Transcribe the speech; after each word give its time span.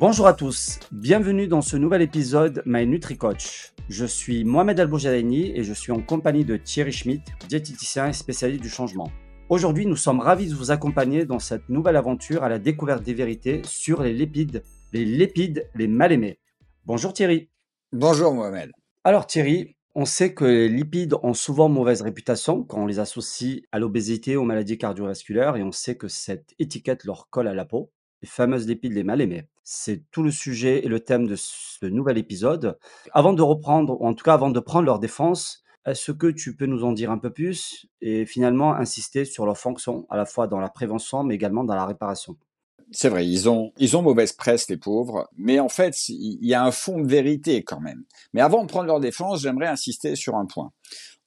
Bonjour 0.00 0.28
à 0.28 0.32
tous, 0.32 0.78
bienvenue 0.92 1.48
dans 1.48 1.60
ce 1.60 1.76
nouvel 1.76 2.02
épisode 2.02 2.62
My 2.64 2.86
NutriCoach. 2.86 3.72
Je 3.88 4.04
suis 4.04 4.44
Mohamed 4.44 4.78
Alboujadaini 4.78 5.50
et 5.58 5.64
je 5.64 5.72
suis 5.72 5.90
en 5.90 6.00
compagnie 6.00 6.44
de 6.44 6.56
Thierry 6.56 6.92
Schmitt, 6.92 7.22
diététicien 7.48 8.06
et 8.06 8.12
spécialiste 8.12 8.62
du 8.62 8.68
changement. 8.68 9.10
Aujourd'hui, 9.48 9.86
nous 9.86 9.96
sommes 9.96 10.20
ravis 10.20 10.50
de 10.50 10.54
vous 10.54 10.70
accompagner 10.70 11.24
dans 11.24 11.40
cette 11.40 11.68
nouvelle 11.68 11.96
aventure 11.96 12.44
à 12.44 12.48
la 12.48 12.60
découverte 12.60 13.02
des 13.02 13.12
vérités 13.12 13.62
sur 13.64 14.00
les 14.04 14.12
lipides, 14.12 14.62
les 14.92 15.04
lipides, 15.04 15.68
les 15.74 15.88
mal 15.88 16.12
aimés. 16.12 16.38
Bonjour 16.86 17.12
Thierry. 17.12 17.48
Bonjour 17.90 18.32
Mohamed. 18.32 18.70
Alors 19.02 19.26
Thierry, 19.26 19.74
on 19.96 20.04
sait 20.04 20.32
que 20.32 20.44
les 20.44 20.68
lipides 20.68 21.16
ont 21.24 21.34
souvent 21.34 21.68
mauvaise 21.68 22.02
réputation 22.02 22.62
quand 22.62 22.84
on 22.84 22.86
les 22.86 23.00
associe 23.00 23.62
à 23.72 23.80
l'obésité, 23.80 24.36
aux 24.36 24.44
maladies 24.44 24.78
cardiovasculaires 24.78 25.56
et 25.56 25.64
on 25.64 25.72
sait 25.72 25.96
que 25.96 26.06
cette 26.06 26.54
étiquette 26.60 27.02
leur 27.02 27.28
colle 27.30 27.48
à 27.48 27.54
la 27.54 27.64
peau. 27.64 27.90
Les 28.22 28.28
fameuses 28.28 28.68
lipides, 28.68 28.94
les 28.94 29.02
mal 29.02 29.20
aimés. 29.20 29.48
C'est 29.70 30.10
tout 30.10 30.22
le 30.22 30.30
sujet 30.30 30.82
et 30.82 30.88
le 30.88 30.98
thème 30.98 31.26
de 31.26 31.36
ce 31.36 31.84
nouvel 31.84 32.16
épisode. 32.16 32.78
Avant 33.12 33.34
de 33.34 33.42
reprendre, 33.42 34.00
ou 34.00 34.06
en 34.06 34.14
tout 34.14 34.24
cas 34.24 34.32
avant 34.32 34.48
de 34.48 34.60
prendre 34.60 34.86
leur 34.86 34.98
défense, 34.98 35.62
est-ce 35.84 36.10
que 36.10 36.28
tu 36.28 36.56
peux 36.56 36.64
nous 36.64 36.84
en 36.84 36.92
dire 36.92 37.10
un 37.10 37.18
peu 37.18 37.30
plus 37.30 37.84
et 38.00 38.24
finalement 38.24 38.72
insister 38.74 39.26
sur 39.26 39.44
leur 39.44 39.58
fonction 39.58 40.06
à 40.08 40.16
la 40.16 40.24
fois 40.24 40.46
dans 40.46 40.58
la 40.58 40.70
prévention 40.70 41.22
mais 41.22 41.34
également 41.34 41.64
dans 41.64 41.74
la 41.74 41.84
réparation? 41.84 42.38
C'est 42.92 43.10
vrai, 43.10 43.28
ils 43.28 43.50
ont, 43.50 43.72
ils 43.76 43.94
ont 43.94 44.00
mauvaise 44.00 44.32
presse, 44.32 44.70
les 44.70 44.78
pauvres, 44.78 45.28
mais 45.36 45.60
en 45.60 45.68
fait, 45.68 46.08
il 46.08 46.46
y 46.46 46.54
a 46.54 46.64
un 46.64 46.70
fond 46.70 47.02
de 47.02 47.06
vérité 47.06 47.62
quand 47.62 47.80
même. 47.80 48.04
Mais 48.32 48.40
avant 48.40 48.62
de 48.62 48.68
prendre 48.68 48.86
leur 48.86 49.00
défense, 49.00 49.42
j'aimerais 49.42 49.66
insister 49.66 50.16
sur 50.16 50.36
un 50.36 50.46
point. 50.46 50.72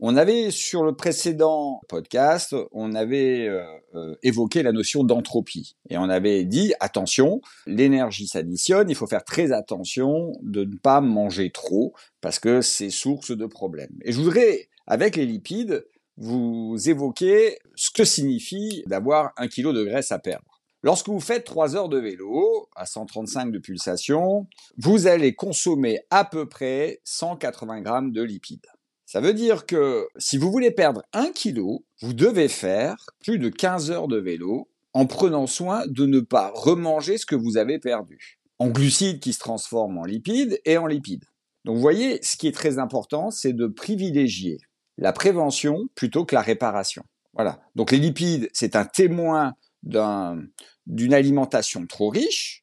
On 0.03 0.17
avait 0.17 0.49
sur 0.49 0.83
le 0.83 0.95
précédent 0.95 1.79
podcast, 1.87 2.55
on 2.71 2.95
avait 2.95 3.47
euh, 3.47 3.63
euh, 3.93 4.15
évoqué 4.23 4.63
la 4.63 4.71
notion 4.71 5.03
d'entropie 5.03 5.75
et 5.91 5.97
on 5.99 6.09
avait 6.09 6.43
dit 6.43 6.73
attention, 6.79 7.39
l'énergie 7.67 8.25
s'additionne, 8.25 8.89
il 8.89 8.95
faut 8.95 9.05
faire 9.05 9.23
très 9.23 9.51
attention 9.51 10.31
de 10.41 10.63
ne 10.63 10.75
pas 10.75 11.01
manger 11.01 11.51
trop 11.51 11.93
parce 12.19 12.39
que 12.39 12.61
c'est 12.61 12.89
source 12.89 13.29
de 13.29 13.45
problèmes. 13.45 13.95
Et 14.03 14.11
je 14.11 14.19
voudrais 14.19 14.69
avec 14.87 15.15
les 15.15 15.27
lipides 15.27 15.85
vous 16.17 16.77
évoquer 16.87 17.59
ce 17.75 17.91
que 17.91 18.03
signifie 18.03 18.81
d'avoir 18.87 19.33
un 19.37 19.47
kilo 19.47 19.71
de 19.71 19.83
graisse 19.83 20.11
à 20.11 20.17
perdre. 20.17 20.63
Lorsque 20.81 21.09
vous 21.09 21.19
faites 21.19 21.43
3 21.43 21.75
heures 21.75 21.89
de 21.89 21.99
vélo 21.99 22.67
à 22.75 22.87
135 22.87 23.51
de 23.51 23.59
pulsation, 23.59 24.47
vous 24.77 25.05
allez 25.05 25.35
consommer 25.35 25.99
à 26.09 26.25
peu 26.25 26.49
près 26.49 27.01
180 27.03 27.81
grammes 27.81 28.11
de 28.11 28.23
lipides. 28.23 28.70
Ça 29.11 29.19
veut 29.19 29.33
dire 29.33 29.65
que 29.65 30.07
si 30.15 30.37
vous 30.37 30.49
voulez 30.49 30.71
perdre 30.71 31.03
un 31.11 31.33
kilo, 31.33 31.83
vous 31.99 32.13
devez 32.13 32.47
faire 32.47 32.95
plus 33.19 33.39
de 33.39 33.49
15 33.49 33.91
heures 33.91 34.07
de 34.07 34.15
vélo 34.15 34.69
en 34.93 35.05
prenant 35.05 35.47
soin 35.47 35.85
de 35.85 36.05
ne 36.05 36.21
pas 36.21 36.49
remanger 36.55 37.17
ce 37.17 37.25
que 37.25 37.35
vous 37.35 37.57
avez 37.57 37.77
perdu. 37.77 38.39
En 38.57 38.69
glucides 38.69 39.19
qui 39.19 39.33
se 39.33 39.39
transforment 39.39 39.97
en 39.97 40.05
lipides 40.05 40.61
et 40.63 40.77
en 40.77 40.85
lipides. 40.85 41.25
Donc 41.65 41.75
vous 41.75 41.81
voyez, 41.81 42.23
ce 42.23 42.37
qui 42.37 42.47
est 42.47 42.53
très 42.53 42.79
important, 42.79 43.31
c'est 43.31 43.51
de 43.51 43.67
privilégier 43.67 44.59
la 44.97 45.11
prévention 45.11 45.89
plutôt 45.93 46.23
que 46.23 46.33
la 46.33 46.41
réparation. 46.41 47.03
Voilà. 47.33 47.59
Donc 47.75 47.91
les 47.91 47.99
lipides, 47.99 48.49
c'est 48.53 48.77
un 48.77 48.85
témoin 48.85 49.55
d'une 49.83 51.13
alimentation 51.13 51.85
trop 51.85 52.07
riche, 52.07 52.60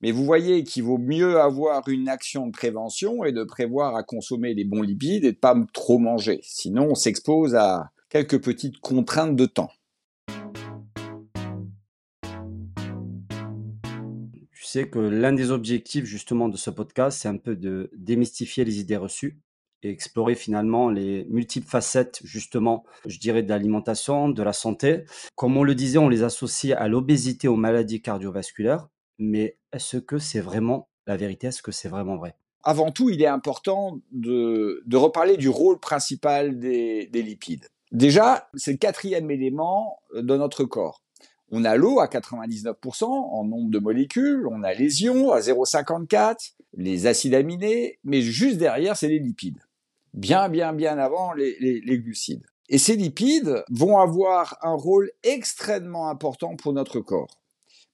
mais 0.00 0.12
vous 0.12 0.24
voyez 0.24 0.62
qu'il 0.62 0.84
vaut 0.84 0.98
mieux 0.98 1.40
avoir 1.40 1.88
une 1.88 2.08
action 2.08 2.46
de 2.46 2.52
prévention 2.52 3.24
et 3.24 3.32
de 3.32 3.42
prévoir 3.42 3.96
à 3.96 4.04
consommer 4.04 4.54
les 4.54 4.64
bons 4.64 4.82
lipides 4.82 5.24
et 5.24 5.32
de 5.32 5.36
pas 5.36 5.56
trop 5.72 5.98
manger. 5.98 6.38
Sinon, 6.42 6.88
on 6.90 6.94
s'expose 6.94 7.56
à 7.56 7.90
quelques 8.08 8.42
petites 8.42 8.78
contraintes 8.78 9.34
de 9.34 9.46
temps. 9.46 9.70
Tu 14.52 14.64
sais 14.64 14.88
que 14.88 14.98
l'un 14.98 15.32
des 15.32 15.50
objectifs 15.50 16.04
justement 16.04 16.48
de 16.48 16.56
ce 16.56 16.70
podcast, 16.70 17.18
c'est 17.20 17.28
un 17.28 17.36
peu 17.36 17.56
de 17.56 17.90
démystifier 17.96 18.64
les 18.64 18.78
idées 18.78 18.96
reçues 18.96 19.40
et 19.82 19.90
explorer 19.90 20.34
finalement 20.34 20.90
les 20.90 21.24
multiples 21.30 21.68
facettes 21.68 22.20
justement, 22.24 22.84
je 23.06 23.18
dirais, 23.18 23.42
de 23.42 23.48
l'alimentation, 23.48 24.28
de 24.28 24.42
la 24.42 24.52
santé. 24.52 25.04
Comme 25.34 25.56
on 25.56 25.62
le 25.62 25.74
disait, 25.74 25.98
on 25.98 26.08
les 26.08 26.22
associe 26.22 26.76
à 26.76 26.86
l'obésité, 26.86 27.48
aux 27.48 27.56
maladies 27.56 28.02
cardiovasculaires 28.02 28.88
mais 29.18 29.56
est-ce 29.72 29.98
que 29.98 30.18
c'est 30.18 30.40
vraiment 30.40 30.88
la 31.06 31.16
vérité 31.16 31.48
Est-ce 31.48 31.62
que 31.62 31.72
c'est 31.72 31.88
vraiment 31.88 32.16
vrai? 32.16 32.34
Avant 32.62 32.90
tout, 32.90 33.10
il 33.10 33.22
est 33.22 33.26
important 33.26 34.00
de, 34.12 34.82
reparler 34.94 35.36
du 35.36 35.48
rôle 35.48 35.78
principal 35.78 36.58
des, 36.58 37.08
lipides. 37.12 37.68
Déjà, 37.92 38.48
c'est 38.54 38.72
le 38.72 38.78
quatrième 38.78 39.30
élément 39.30 40.00
euh, 40.14 40.22
de 40.22 40.36
notre 40.36 40.64
corps. 40.64 41.02
On 41.50 41.64
a 41.64 41.76
l'eau 41.76 42.00
à 42.00 42.06
99% 42.06 43.04
en 43.04 43.44
nombre 43.44 43.70
de 43.70 43.78
molécules, 43.78 44.46
on 44.46 44.62
a 44.62 44.74
les 44.74 45.04
ions 45.04 45.32
à 45.32 45.40
0,54, 45.40 46.52
les 46.74 47.06
acides 47.06 47.32
aminés, 47.32 47.98
mais 48.04 48.20
juste 48.20 48.58
derrière, 48.58 48.98
c'est 48.98 49.08
les 49.08 49.18
lipides. 49.18 49.62
Bien, 50.12 50.50
bien, 50.50 50.74
bien 50.74 50.98
avant 50.98 51.32
les 51.32 51.98
glucides. 51.98 52.44
Et 52.68 52.76
ces 52.76 52.96
lipides 52.96 53.64
vont 53.70 53.96
avoir 53.96 54.58
un 54.60 54.74
rôle 54.74 55.10
extrêmement 55.22 56.10
important 56.10 56.54
pour 56.56 56.74
notre 56.74 57.00
corps 57.00 57.38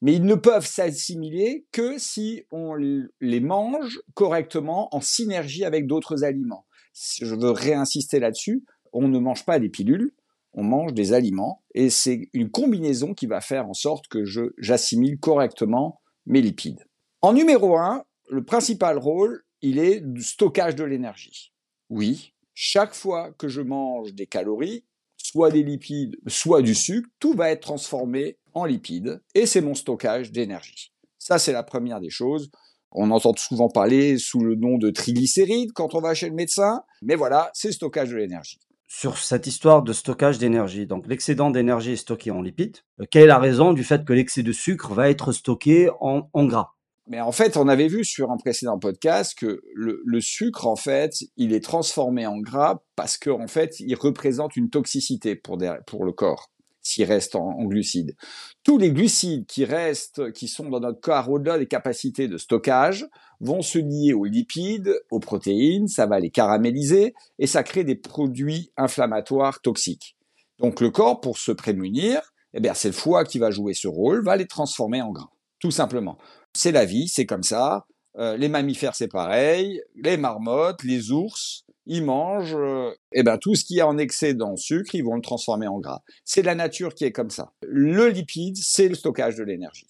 mais 0.04 0.12
ils 0.12 0.25
ne 0.26 0.34
peuvent 0.34 0.66
s'assimiler 0.66 1.66
que 1.72 1.97
si 1.97 2.42
on 2.50 2.75
les 2.75 3.41
mange 3.41 4.03
correctement 4.12 4.94
en 4.94 5.00
synergie 5.00 5.65
avec 5.65 5.87
d'autres 5.87 6.25
aliments. 6.25 6.66
Je 6.92 7.34
veux 7.34 7.50
réinsister 7.50 8.20
là-dessus, 8.20 8.66
on 8.92 9.09
ne 9.09 9.19
mange 9.19 9.47
pas 9.47 9.59
des 9.59 9.70
pilules, 9.70 10.15
on 10.53 10.62
mange 10.62 10.92
des 10.92 11.15
aliments, 11.15 11.65
et 11.75 11.88
c'est 11.88 12.28
une 12.34 12.50
combinaison 12.50 13.15
qui 13.15 13.26
va 13.26 13.41
faire 13.41 13.66
en 13.66 13.72
sorte 13.72 14.06
que 14.09 14.25
j'assimile 14.59 15.19
correctement 15.19 16.03
mes 16.26 16.42
lipides. 16.42 16.84
En 17.22 17.32
numéro 17.32 17.78
un, 17.78 18.04
le 18.28 18.44
principal 18.44 18.98
rôle, 18.98 19.42
il 19.62 19.78
est 19.78 20.03
du 20.03 20.22
stockage 20.22 20.75
de 20.75 20.84
l'énergie. 20.84 21.54
Oui, 21.88 22.34
chaque 22.53 22.94
fois 22.94 23.32
que 23.38 23.48
je 23.48 23.62
mange 23.62 24.12
des 24.12 24.26
calories, 24.26 24.84
soit 25.16 25.50
des 25.50 25.62
lipides, 25.62 26.19
soit 26.26 26.60
du 26.60 26.75
sucre, 26.75 27.09
tout 27.21 27.32
va 27.32 27.48
être 27.50 27.62
transformé 27.62 28.36
en 28.54 28.65
lipides 28.65 29.22
et 29.34 29.47
c'est 29.47 29.60
mon 29.60 29.75
stockage 29.75 30.32
d'énergie. 30.32 30.92
Ça, 31.19 31.38
c'est 31.38 31.53
la 31.53 31.62
première 31.62 32.00
des 32.00 32.10
choses. 32.10 32.50
On 32.92 33.10
entend 33.10 33.34
souvent 33.37 33.69
parler 33.69 34.19
sous 34.19 34.41
le 34.41 34.54
nom 34.54 34.78
de 34.78 34.91
triglycérides 34.91 35.72
quand 35.72 35.94
on 35.94 36.00
va 36.00 36.15
chez 36.15 36.28
le 36.28 36.34
médecin, 36.34 36.82
mais 37.03 37.16
voilà, 37.16 37.50
c'est 37.53 37.72
stockage 37.72 38.10
de 38.10 38.16
l'énergie. 38.16 38.60
Sur 38.87 39.19
cette 39.19 39.48
histoire 39.48 39.82
de 39.82 39.92
stockage 39.92 40.38
d'énergie, 40.38 40.87
donc 40.87 41.09
l'excédent 41.09 41.50
d'énergie 41.50 41.92
est 41.92 41.97
stocké 41.97 42.31
en 42.31 42.42
lipides, 42.42 42.76
euh, 43.00 43.04
quelle 43.10 43.25
est 43.25 43.26
la 43.26 43.38
raison 43.38 43.72
du 43.72 43.82
fait 43.82 44.04
que 44.04 44.12
l'excès 44.12 44.44
de 44.44 44.53
sucre 44.53 44.94
va 44.94 45.10
être 45.10 45.32
stocké 45.32 45.91
en, 46.00 46.28
gras? 46.44 46.75
Mais 47.09 47.21
en 47.21 47.32
fait, 47.32 47.56
on 47.56 47.66
avait 47.66 47.88
vu 47.88 48.04
sur 48.04 48.31
un 48.31 48.36
précédent 48.36 48.78
podcast 48.78 49.36
que 49.36 49.62
le, 49.75 50.21
sucre, 50.21 50.66
en 50.66 50.76
fait, 50.76 51.15
il 51.36 51.53
est 51.53 51.65
transformé 51.65 52.26
en 52.26 52.38
gras 52.38 52.82
parce 52.94 53.19
qu'en 53.19 53.42
en 53.42 53.48
fait, 53.48 53.81
il 53.81 53.94
représente 53.97 54.56
une 54.56 54.71
toxicité 54.71 55.34
pour, 55.34 55.59
pour 55.86 56.04
le 56.04 56.12
corps 56.12 56.53
s'il 56.84 57.05
reste 57.06 57.34
en, 57.34 57.65
glucides. 57.65 58.15
Tous 58.62 58.78
les 58.78 58.93
glucides 58.93 59.47
qui 59.47 59.65
restent, 59.65 60.33
qui 60.33 60.47
sont 60.47 60.69
dans 60.69 60.81
notre 60.81 61.00
corps 61.00 61.31
au-delà 61.31 61.59
des 61.59 61.67
capacités 61.67 62.28
de 62.28 62.39
stockage, 62.39 63.09
vont 63.41 63.62
se 63.62 63.78
lier 63.78 64.12
aux 64.12 64.27
lipides, 64.27 64.95
aux 65.11 65.19
protéines, 65.19 65.89
ça 65.89 66.06
va 66.06 66.21
les 66.21 66.31
caraméliser 66.31 67.15
et 67.39 67.47
ça 67.47 67.62
crée 67.62 67.83
des 67.83 67.97
produits 67.97 68.71
inflammatoires 68.77 69.61
toxiques. 69.61 70.17
Donc 70.59 70.81
le 70.81 70.91
corps, 70.91 71.21
pour 71.21 71.39
se 71.39 71.50
prémunir, 71.50 72.21
eh 72.53 72.61
bien 72.61 72.75
c'est 72.75 72.89
le 72.89 72.95
foie 72.95 73.25
qui 73.25 73.39
va 73.39 73.51
jouer 73.51 73.75
ce 73.75 73.89
rôle, 73.89 74.22
va 74.22 74.37
les 74.37 74.47
transformer 74.47 75.03
en 75.03 75.11
gras, 75.11 75.31
tout 75.59 75.72
simplement. 75.72 76.19
C'est 76.53 76.72
la 76.72 76.84
vie, 76.84 77.09
c'est 77.09 77.27
comme 77.27 77.43
ça. 77.43 77.87
Euh, 78.16 78.37
les 78.37 78.49
mammifères, 78.49 78.95
c'est 78.95 79.09
pareil. 79.09 79.83
Les 79.97 80.16
marmottes, 80.16 80.84
les 80.84 81.11
ours, 81.11 81.64
ils 81.87 82.05
mangent 82.05 82.56
euh, 82.56 82.91
eh 83.12 83.22
ben, 83.22 83.39
tout 83.39 83.54
ce 83.54 83.65
qui 83.65 83.78
est 83.78 83.83
en 83.83 83.98
excès 83.98 84.34
dans 84.34 84.51
le 84.51 84.57
sucre, 84.57 84.95
ils 84.95 85.04
vont 85.04 85.16
le 85.16 85.22
transformer 85.22 85.66
en 85.66 85.78
gras. 85.78 86.03
C'est 86.25 86.42
la 86.42 86.54
nature 86.54 86.95
qui 86.95 87.04
est 87.04 87.13
comme 87.13 87.31
ça. 87.31 87.53
Le 87.63 88.09
lipide, 88.09 88.57
c'est 88.57 88.89
le 88.89 88.95
stockage 88.95 89.36
de 89.36 89.45
l'énergie. 89.45 89.86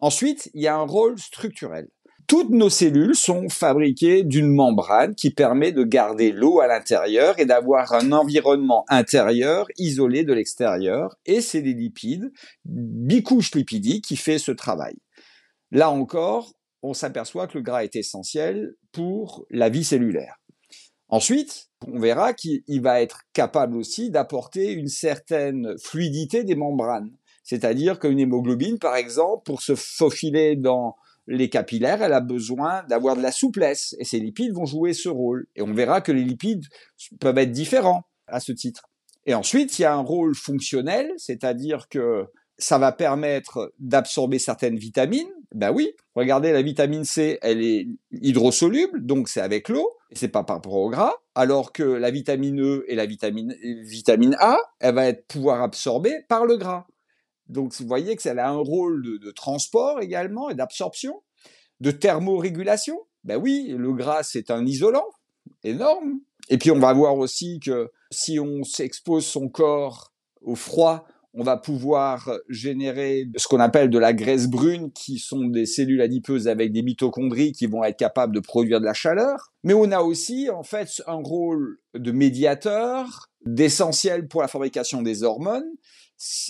Ensuite, 0.00 0.50
il 0.54 0.62
y 0.62 0.66
a 0.66 0.76
un 0.76 0.86
rôle 0.86 1.18
structurel. 1.18 1.88
Toutes 2.26 2.50
nos 2.50 2.70
cellules 2.70 3.14
sont 3.14 3.48
fabriquées 3.48 4.24
d'une 4.24 4.52
membrane 4.52 5.14
qui 5.14 5.30
permet 5.30 5.70
de 5.70 5.84
garder 5.84 6.32
l'eau 6.32 6.58
à 6.58 6.66
l'intérieur 6.66 7.38
et 7.38 7.46
d'avoir 7.46 7.92
un 7.92 8.10
environnement 8.10 8.84
intérieur 8.88 9.68
isolé 9.78 10.24
de 10.24 10.32
l'extérieur. 10.32 11.14
Et 11.24 11.40
c'est 11.40 11.60
les 11.60 11.72
lipides, 11.72 12.32
bicouche 12.64 13.54
lipidique, 13.54 14.04
qui 14.04 14.16
fait 14.16 14.38
ce 14.38 14.50
travail. 14.50 14.96
Là 15.70 15.88
encore, 15.90 16.52
on 16.82 16.94
s'aperçoit 16.94 17.46
que 17.46 17.58
le 17.58 17.62
gras 17.62 17.84
est 17.84 17.94
essentiel 17.94 18.74
pour 18.90 19.46
la 19.50 19.68
vie 19.68 19.84
cellulaire. 19.84 20.36
Ensuite, 21.08 21.68
on 21.86 21.98
verra 22.00 22.34
qu'il 22.34 22.80
va 22.82 23.00
être 23.00 23.20
capable 23.32 23.76
aussi 23.76 24.10
d'apporter 24.10 24.72
une 24.72 24.88
certaine 24.88 25.76
fluidité 25.78 26.42
des 26.42 26.56
membranes. 26.56 27.12
C'est-à-dire 27.44 28.00
qu'une 28.00 28.18
hémoglobine, 28.18 28.78
par 28.78 28.96
exemple, 28.96 29.44
pour 29.44 29.62
se 29.62 29.76
faufiler 29.76 30.56
dans 30.56 30.96
les 31.28 31.48
capillaires, 31.48 32.02
elle 32.02 32.12
a 32.12 32.20
besoin 32.20 32.82
d'avoir 32.88 33.16
de 33.16 33.22
la 33.22 33.32
souplesse. 33.32 33.94
Et 33.98 34.04
ces 34.04 34.18
lipides 34.18 34.52
vont 34.52 34.66
jouer 34.66 34.94
ce 34.94 35.08
rôle. 35.08 35.46
Et 35.54 35.62
on 35.62 35.72
verra 35.72 36.00
que 36.00 36.12
les 36.12 36.24
lipides 36.24 36.64
peuvent 37.20 37.38
être 37.38 37.52
différents 37.52 38.02
à 38.26 38.40
ce 38.40 38.52
titre. 38.52 38.88
Et 39.26 39.34
ensuite, 39.34 39.78
il 39.78 39.82
y 39.82 39.84
a 39.84 39.94
un 39.94 40.02
rôle 40.02 40.34
fonctionnel, 40.34 41.12
c'est-à-dire 41.16 41.88
que 41.88 42.26
ça 42.58 42.78
va 42.78 42.92
permettre 42.92 43.72
d'absorber 43.78 44.38
certaines 44.38 44.78
vitamines, 44.78 45.28
Ben 45.54 45.72
oui, 45.72 45.92
regardez 46.14 46.52
la 46.52 46.62
vitamine 46.62 47.04
C, 47.04 47.38
elle 47.42 47.62
est 47.62 47.86
hydrosoluble, 48.12 49.04
donc 49.04 49.28
c'est 49.28 49.40
avec 49.40 49.68
l'eau, 49.68 49.95
et 50.10 50.16
c'est 50.16 50.28
pas 50.28 50.44
par 50.44 50.56
rapport 50.56 50.74
au 50.74 50.90
gras, 50.90 51.14
alors 51.34 51.72
que 51.72 51.82
la 51.82 52.10
vitamine 52.10 52.60
E 52.60 52.84
et 52.88 52.94
la 52.94 53.06
vitamine, 53.06 54.36
A, 54.38 54.58
elle 54.80 54.94
va 54.94 55.06
être 55.06 55.26
pouvoir 55.26 55.62
absorber 55.62 56.12
par 56.28 56.46
le 56.46 56.56
gras. 56.56 56.86
Donc 57.48 57.74
vous 57.74 57.86
voyez 57.86 58.16
que 58.16 58.22
ça 58.22 58.32
a 58.32 58.48
un 58.48 58.56
rôle 58.56 59.02
de, 59.04 59.16
de 59.18 59.30
transport 59.30 60.00
également 60.00 60.50
et 60.50 60.54
d'absorption, 60.54 61.22
de 61.80 61.90
thermorégulation. 61.90 62.98
Ben 63.24 63.36
oui, 63.36 63.74
le 63.76 63.92
gras 63.92 64.22
c'est 64.22 64.50
un 64.50 64.64
isolant 64.66 65.06
énorme. 65.64 66.20
Et 66.48 66.58
puis 66.58 66.70
on 66.70 66.78
va 66.78 66.92
voir 66.92 67.16
aussi 67.16 67.60
que 67.60 67.90
si 68.10 68.38
on 68.38 68.62
s'expose 68.62 69.26
son 69.26 69.48
corps 69.48 70.12
au 70.40 70.54
froid, 70.54 71.06
on 71.38 71.42
va 71.42 71.58
pouvoir 71.58 72.30
générer 72.48 73.26
ce 73.36 73.46
qu'on 73.46 73.60
appelle 73.60 73.90
de 73.90 73.98
la 73.98 74.14
graisse 74.14 74.46
brune, 74.46 74.90
qui 74.92 75.18
sont 75.18 75.44
des 75.44 75.66
cellules 75.66 76.00
adipeuses 76.00 76.48
avec 76.48 76.72
des 76.72 76.82
mitochondries 76.82 77.52
qui 77.52 77.66
vont 77.66 77.84
être 77.84 77.98
capables 77.98 78.34
de 78.34 78.40
produire 78.40 78.80
de 78.80 78.86
la 78.86 78.94
chaleur. 78.94 79.52
Mais 79.62 79.74
on 79.74 79.92
a 79.92 80.00
aussi, 80.00 80.48
en 80.48 80.62
fait, 80.62 81.02
un 81.06 81.20
rôle 81.22 81.78
de 81.94 82.10
médiateur, 82.10 83.28
d'essentiel 83.44 84.28
pour 84.28 84.40
la 84.40 84.48
fabrication 84.48 85.02
des 85.02 85.22
hormones, 85.22 85.70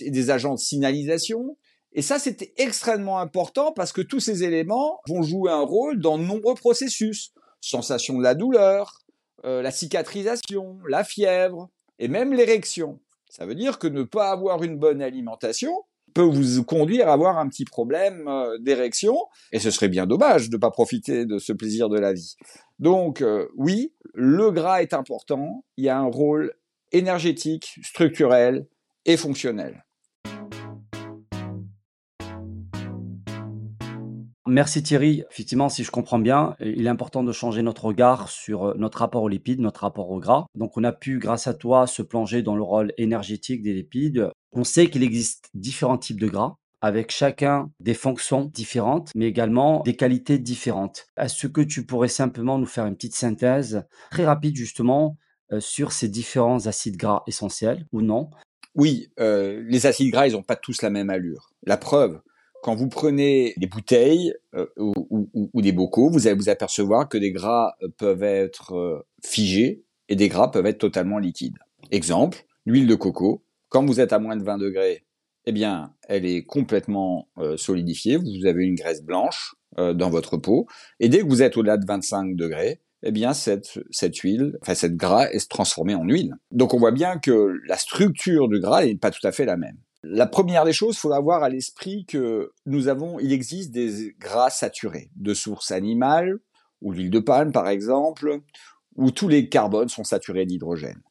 des 0.00 0.30
agents 0.30 0.54
de 0.54 0.60
signalisation. 0.60 1.58
Et 1.92 2.02
ça, 2.02 2.20
c'était 2.20 2.54
extrêmement 2.56 3.18
important 3.18 3.72
parce 3.72 3.92
que 3.92 4.02
tous 4.02 4.20
ces 4.20 4.44
éléments 4.44 5.00
vont 5.08 5.22
jouer 5.22 5.50
un 5.50 5.62
rôle 5.62 5.98
dans 5.98 6.16
de 6.16 6.22
nombreux 6.22 6.54
processus. 6.54 7.32
Sensation 7.60 8.18
de 8.18 8.22
la 8.22 8.36
douleur, 8.36 9.00
euh, 9.44 9.62
la 9.62 9.72
cicatrisation, 9.72 10.78
la 10.88 11.02
fièvre 11.02 11.70
et 11.98 12.06
même 12.06 12.32
l'érection. 12.32 13.00
Ça 13.28 13.46
veut 13.46 13.54
dire 13.54 13.78
que 13.78 13.86
ne 13.86 14.02
pas 14.02 14.30
avoir 14.30 14.62
une 14.62 14.78
bonne 14.78 15.02
alimentation 15.02 15.72
peut 16.14 16.22
vous 16.22 16.64
conduire 16.64 17.08
à 17.08 17.12
avoir 17.12 17.38
un 17.38 17.48
petit 17.48 17.66
problème 17.66 18.26
euh, 18.26 18.56
d'érection, 18.58 19.18
et 19.52 19.58
ce 19.58 19.70
serait 19.70 19.88
bien 19.88 20.06
dommage 20.06 20.48
de 20.48 20.56
ne 20.56 20.60
pas 20.60 20.70
profiter 20.70 21.26
de 21.26 21.38
ce 21.38 21.52
plaisir 21.52 21.90
de 21.90 21.98
la 21.98 22.14
vie. 22.14 22.36
Donc 22.78 23.20
euh, 23.20 23.48
oui, 23.56 23.92
le 24.14 24.50
gras 24.50 24.80
est 24.80 24.94
important, 24.94 25.64
il 25.76 25.84
y 25.84 25.88
a 25.90 25.98
un 25.98 26.06
rôle 26.06 26.54
énergétique, 26.92 27.78
structurel 27.82 28.66
et 29.04 29.18
fonctionnel. 29.18 29.84
Merci 34.56 34.82
Thierry. 34.82 35.22
Effectivement, 35.30 35.68
si 35.68 35.84
je 35.84 35.90
comprends 35.90 36.18
bien, 36.18 36.56
il 36.60 36.86
est 36.86 36.88
important 36.88 37.22
de 37.22 37.30
changer 37.30 37.60
notre 37.60 37.84
regard 37.84 38.30
sur 38.30 38.68
euh, 38.68 38.74
notre 38.78 39.00
rapport 39.00 39.22
aux 39.22 39.28
lipides, 39.28 39.60
notre 39.60 39.82
rapport 39.82 40.10
au 40.10 40.18
gras. 40.18 40.46
Donc 40.54 40.78
on 40.78 40.84
a 40.84 40.92
pu, 40.92 41.18
grâce 41.18 41.46
à 41.46 41.52
toi, 41.52 41.86
se 41.86 42.00
plonger 42.00 42.40
dans 42.40 42.56
le 42.56 42.62
rôle 42.62 42.94
énergétique 42.96 43.62
des 43.62 43.74
lipides. 43.74 44.30
On 44.52 44.64
sait 44.64 44.88
qu'il 44.88 45.02
existe 45.02 45.50
différents 45.52 45.98
types 45.98 46.18
de 46.18 46.28
gras 46.28 46.56
avec 46.80 47.10
chacun 47.10 47.70
des 47.80 47.92
fonctions 47.92 48.46
différentes, 48.46 49.10
mais 49.14 49.26
également 49.26 49.82
des 49.82 49.94
qualités 49.94 50.38
différentes. 50.38 51.04
Est-ce 51.18 51.48
que 51.48 51.60
tu 51.60 51.84
pourrais 51.84 52.08
simplement 52.08 52.58
nous 52.58 52.64
faire 52.64 52.86
une 52.86 52.94
petite 52.94 53.14
synthèse 53.14 53.84
très 54.10 54.24
rapide 54.24 54.56
justement 54.56 55.18
euh, 55.52 55.60
sur 55.60 55.92
ces 55.92 56.08
différents 56.08 56.66
acides 56.66 56.96
gras 56.96 57.24
essentiels 57.26 57.84
ou 57.92 58.00
non? 58.00 58.30
Oui, 58.74 59.08
euh, 59.20 59.62
les 59.66 59.84
acides 59.84 60.10
gras, 60.12 60.26
ils 60.26 60.32
n'ont 60.32 60.42
pas 60.42 60.56
tous 60.56 60.80
la 60.80 60.88
même 60.88 61.10
allure. 61.10 61.50
La 61.66 61.76
preuve, 61.76 62.22
quand 62.66 62.74
vous 62.74 62.88
prenez 62.88 63.54
des 63.58 63.68
bouteilles 63.68 64.34
euh, 64.56 64.66
ou, 64.76 65.62
des 65.62 65.70
bocaux, 65.70 66.10
vous 66.10 66.26
allez 66.26 66.34
vous 66.34 66.48
apercevoir 66.48 67.08
que 67.08 67.16
des 67.16 67.30
gras 67.30 67.76
euh, 67.80 67.86
peuvent 67.96 68.24
être 68.24 68.74
euh, 68.74 69.06
figés 69.24 69.84
et 70.08 70.16
des 70.16 70.28
gras 70.28 70.50
peuvent 70.50 70.66
être 70.66 70.80
totalement 70.80 71.20
liquides. 71.20 71.58
Exemple, 71.92 72.44
l'huile 72.64 72.88
de 72.88 72.96
coco. 72.96 73.44
Quand 73.68 73.86
vous 73.86 74.00
êtes 74.00 74.12
à 74.12 74.18
moins 74.18 74.34
de 74.34 74.42
20 74.42 74.58
degrés, 74.58 75.04
eh 75.44 75.52
bien, 75.52 75.94
elle 76.08 76.26
est 76.26 76.44
complètement 76.44 77.28
solidifiée. 77.56 78.16
Vous 78.16 78.46
avez 78.46 78.64
une 78.64 78.74
graisse 78.74 79.02
blanche 79.02 79.54
dans 79.76 80.10
votre 80.10 80.36
peau. 80.36 80.66
Et 80.98 81.08
dès 81.08 81.20
que 81.20 81.26
vous 81.26 81.42
êtes 81.42 81.56
au-delà 81.56 81.76
de 81.76 81.86
25 81.86 82.34
degrés, 82.34 82.80
eh 83.04 83.12
bien, 83.12 83.32
cette, 83.32 83.78
cette 83.90 84.16
huile, 84.18 84.56
enfin, 84.62 84.74
cette 84.74 84.96
gras 84.96 85.28
est 85.30 85.48
transformée 85.48 85.94
en 85.94 86.04
huile. 86.04 86.34
Donc, 86.50 86.74
on 86.74 86.78
voit 86.78 86.92
bien 86.92 87.18
que 87.18 87.54
la 87.68 87.76
structure 87.76 88.48
du 88.48 88.58
gras 88.58 88.84
n'est 88.84 88.96
pas 88.96 89.12
tout 89.12 89.24
à 89.24 89.30
fait 89.30 89.44
la 89.44 89.56
même. 89.56 89.76
La 90.02 90.26
première 90.26 90.64
des 90.64 90.72
choses, 90.72 90.96
il 90.96 91.00
faut 91.00 91.12
avoir 91.12 91.42
à 91.42 91.48
l'esprit 91.48 92.04
que 92.06 92.52
nous 92.64 92.88
avons, 92.88 93.18
il 93.18 93.32
existe 93.32 93.70
des 93.70 94.14
gras 94.18 94.50
saturés 94.50 95.10
de 95.16 95.34
source 95.34 95.70
animale, 95.70 96.38
ou 96.82 96.92
l'huile 96.92 97.10
de 97.10 97.18
palme 97.18 97.52
par 97.52 97.68
exemple, 97.68 98.40
où 98.96 99.10
tous 99.10 99.28
les 99.28 99.48
carbones 99.48 99.88
sont 99.88 100.04
saturés 100.04 100.46
d'hydrogène. 100.46 101.02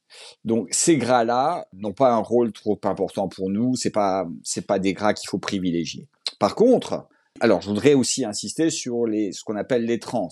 Donc 0.43 0.67
ces 0.71 0.97
gras-là 0.97 1.67
n'ont 1.73 1.93
pas 1.93 2.13
un 2.13 2.19
rôle 2.19 2.51
trop 2.51 2.79
important 2.83 3.27
pour 3.27 3.49
nous, 3.49 3.75
c'est 3.75 3.91
pas 3.91 4.27
c'est 4.43 4.65
pas 4.65 4.79
des 4.79 4.93
gras 4.93 5.13
qu'il 5.13 5.27
faut 5.27 5.39
privilégier. 5.39 6.07
Par 6.39 6.55
contre, 6.55 7.07
alors 7.39 7.61
je 7.61 7.67
voudrais 7.67 7.93
aussi 7.93 8.25
insister 8.25 8.69
sur 8.69 9.05
les 9.05 9.31
ce 9.31 9.43
qu'on 9.43 9.55
appelle 9.55 9.85
les 9.85 9.99
trans, 9.99 10.29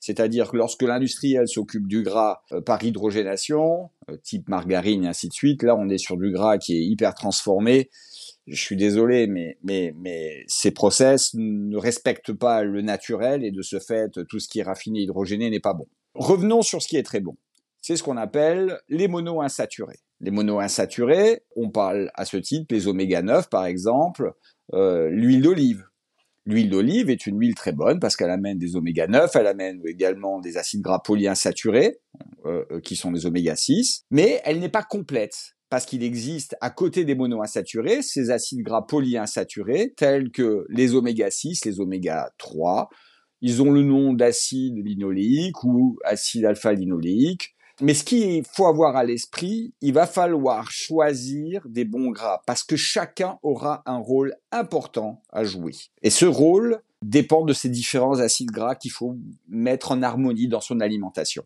c'est-à-dire 0.00 0.50
que 0.50 0.56
lorsque 0.56 0.82
l'industriel 0.82 1.48
s'occupe 1.48 1.86
du 1.86 2.02
gras 2.02 2.42
euh, 2.52 2.60
par 2.60 2.82
hydrogénation, 2.82 3.90
euh, 4.10 4.16
type 4.22 4.48
margarine 4.48 5.04
et 5.04 5.08
ainsi 5.08 5.28
de 5.28 5.32
suite, 5.32 5.62
là 5.62 5.76
on 5.76 5.88
est 5.88 5.98
sur 5.98 6.16
du 6.16 6.30
gras 6.30 6.58
qui 6.58 6.74
est 6.74 6.82
hyper 6.82 7.14
transformé. 7.14 7.90
Je 8.46 8.62
suis 8.62 8.76
désolé, 8.76 9.26
mais, 9.26 9.58
mais, 9.64 9.92
mais 9.96 10.44
ces 10.46 10.70
process 10.70 11.34
ne 11.34 11.76
respectent 11.76 12.32
pas 12.32 12.62
le 12.62 12.80
naturel 12.80 13.44
et 13.44 13.50
de 13.50 13.62
ce 13.62 13.80
fait, 13.80 14.12
tout 14.28 14.38
ce 14.38 14.48
qui 14.48 14.60
est 14.60 14.62
raffiné 14.62 15.00
hydrogéné 15.00 15.50
n'est 15.50 15.58
pas 15.58 15.74
bon. 15.74 15.88
Revenons 16.14 16.62
sur 16.62 16.80
ce 16.80 16.86
qui 16.86 16.96
est 16.96 17.02
très 17.02 17.18
bon. 17.18 17.36
C'est 17.80 17.96
ce 17.96 18.04
qu'on 18.04 18.16
appelle 18.16 18.78
les 18.88 19.08
monoinsaturés. 19.08 19.98
Les 20.20 20.30
monoinsaturés, 20.30 21.42
on 21.56 21.70
parle 21.70 22.10
à 22.14 22.24
ce 22.24 22.36
titre 22.36 22.66
les 22.70 22.86
oméga 22.86 23.20
9 23.20 23.50
par 23.50 23.66
exemple, 23.66 24.32
euh, 24.74 25.08
l'huile 25.10 25.42
d'olive, 25.42 25.84
L'huile 26.46 26.70
d'olive 26.70 27.10
est 27.10 27.26
une 27.26 27.40
huile 27.40 27.56
très 27.56 27.72
bonne 27.72 27.98
parce 27.98 28.14
qu'elle 28.14 28.30
amène 28.30 28.56
des 28.56 28.76
oméga 28.76 29.08
9, 29.08 29.34
elle 29.34 29.48
amène 29.48 29.82
également 29.84 30.38
des 30.38 30.56
acides 30.56 30.80
gras 30.80 31.00
polyinsaturés, 31.00 31.98
euh, 32.44 32.64
euh, 32.70 32.80
qui 32.80 32.94
sont 32.94 33.10
des 33.10 33.26
oméga 33.26 33.56
6, 33.56 34.04
mais 34.12 34.40
elle 34.44 34.60
n'est 34.60 34.68
pas 34.68 34.84
complète 34.84 35.56
parce 35.70 35.84
qu'il 35.86 36.04
existe 36.04 36.56
à 36.60 36.70
côté 36.70 37.04
des 37.04 37.16
monoinsaturés 37.16 38.00
ces 38.00 38.30
acides 38.30 38.62
gras 38.62 38.82
polyinsaturés 38.82 39.94
tels 39.96 40.30
que 40.30 40.64
les 40.68 40.94
oméga 40.94 41.32
6, 41.32 41.64
les 41.64 41.80
oméga 41.80 42.30
3. 42.38 42.90
Ils 43.40 43.60
ont 43.60 43.72
le 43.72 43.82
nom 43.82 44.12
d'acide 44.12 44.76
linoléique 44.76 45.64
ou 45.64 45.98
acide 46.04 46.44
alpha-linoléique 46.44 47.55
mais 47.82 47.92
ce 47.92 48.04
qu'il 48.04 48.42
faut 48.44 48.66
avoir 48.66 48.96
à 48.96 49.04
l'esprit, 49.04 49.74
il 49.82 49.92
va 49.92 50.06
falloir 50.06 50.70
choisir 50.70 51.60
des 51.68 51.84
bons 51.84 52.10
gras 52.10 52.40
parce 52.46 52.62
que 52.62 52.76
chacun 52.76 53.38
aura 53.42 53.82
un 53.84 53.98
rôle 53.98 54.34
important 54.50 55.22
à 55.30 55.44
jouer. 55.44 55.72
Et 56.02 56.08
ce 56.08 56.24
rôle 56.24 56.80
dépend 57.02 57.44
de 57.44 57.52
ces 57.52 57.68
différents 57.68 58.18
acides 58.20 58.50
gras 58.50 58.76
qu'il 58.76 58.92
faut 58.92 59.16
mettre 59.48 59.92
en 59.92 60.02
harmonie 60.02 60.48
dans 60.48 60.62
son 60.62 60.80
alimentation. 60.80 61.44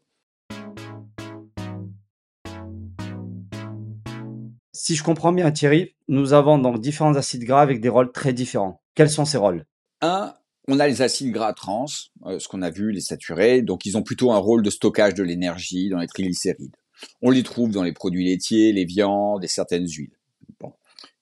Si 4.73 4.95
je 4.95 5.03
comprends 5.03 5.33
bien 5.33 5.51
Thierry, 5.51 5.97
nous 6.07 6.33
avons 6.33 6.59
donc 6.59 6.81
différents 6.81 7.17
acides 7.17 7.45
gras 7.45 7.61
avec 7.61 7.81
des 7.81 7.89
rôles 7.89 8.13
très 8.13 8.33
différents. 8.33 8.81
Quels 8.95 9.11
sont 9.11 9.25
ces 9.25 9.37
rôles? 9.37 9.67
Un, 10.01 10.33
on 10.71 10.79
a 10.79 10.87
les 10.87 11.03
acides 11.03 11.33
gras 11.33 11.53
trans, 11.53 11.87
euh, 12.27 12.39
ce 12.39 12.47
qu'on 12.47 12.63
a 12.63 12.71
vu, 12.71 12.93
les 12.93 13.01
saturés, 13.01 13.63
donc 13.63 13.87
ils 13.87 13.99
ont 13.99 14.03
plutôt 14.03 14.31
un 14.31 14.39
rôle 14.39 14.63
de 14.63 14.71
stockage 14.71 15.15
de 15.15 15.25
l'énergie 15.25 15.89
dans 15.89 15.99
les 15.99 16.07
triglycérides. 16.07 16.77
On 17.23 17.31
les 17.31 17.43
trouve 17.43 17.73
dans 17.73 17.83
les 17.83 17.93
produits 17.93 18.25
laitiers, 18.25 18.73
les 18.73 18.85
viandes 18.85 19.43
et 19.43 19.49
certaines 19.49 19.89
huiles. 19.89 20.17
Bon. 20.61 20.73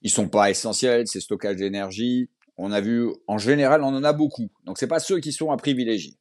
Ils 0.03 0.11
sont 0.11 0.29
pas 0.29 0.49
essentiels, 0.49 1.07
ces 1.07 1.19
stockages 1.19 1.55
d'énergie. 1.55 2.29
On 2.57 2.71
a 2.71 2.79
vu, 2.79 3.09
en 3.27 3.37
général, 3.37 3.83
on 3.83 3.87
en 3.87 4.03
a 4.03 4.13
beaucoup. 4.13 4.49
Donc 4.65 4.77
c'est 4.77 4.87
pas 4.87 4.99
ceux 4.99 5.19
qui 5.19 5.31
sont 5.31 5.51
à 5.51 5.57
privilégier. 5.57 6.17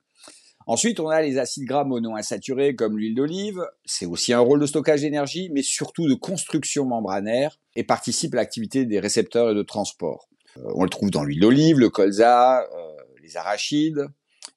Ensuite, 0.66 1.00
on 1.00 1.08
a 1.08 1.20
les 1.22 1.38
acides 1.38 1.64
gras 1.64 1.84
monoinsaturés 1.84 2.76
comme 2.76 2.98
l'huile 2.98 3.14
d'olive. 3.14 3.62
C'est 3.84 4.06
aussi 4.06 4.32
un 4.32 4.40
rôle 4.40 4.60
de 4.60 4.66
stockage 4.66 5.00
d'énergie, 5.00 5.50
mais 5.52 5.62
surtout 5.62 6.08
de 6.08 6.14
construction 6.14 6.84
membranaire 6.84 7.58
et 7.74 7.84
participe 7.84 8.34
à 8.34 8.36
l'activité 8.36 8.84
des 8.84 9.00
récepteurs 9.00 9.50
et 9.50 9.54
de 9.54 9.62
transport. 9.62 10.28
Euh, 10.58 10.70
on 10.74 10.84
le 10.84 10.90
trouve 10.90 11.10
dans 11.10 11.24
l'huile 11.24 11.40
d'olive, 11.40 11.78
le 11.78 11.90
colza, 11.90 12.62
euh, 12.62 12.87
arachides, 13.36 14.06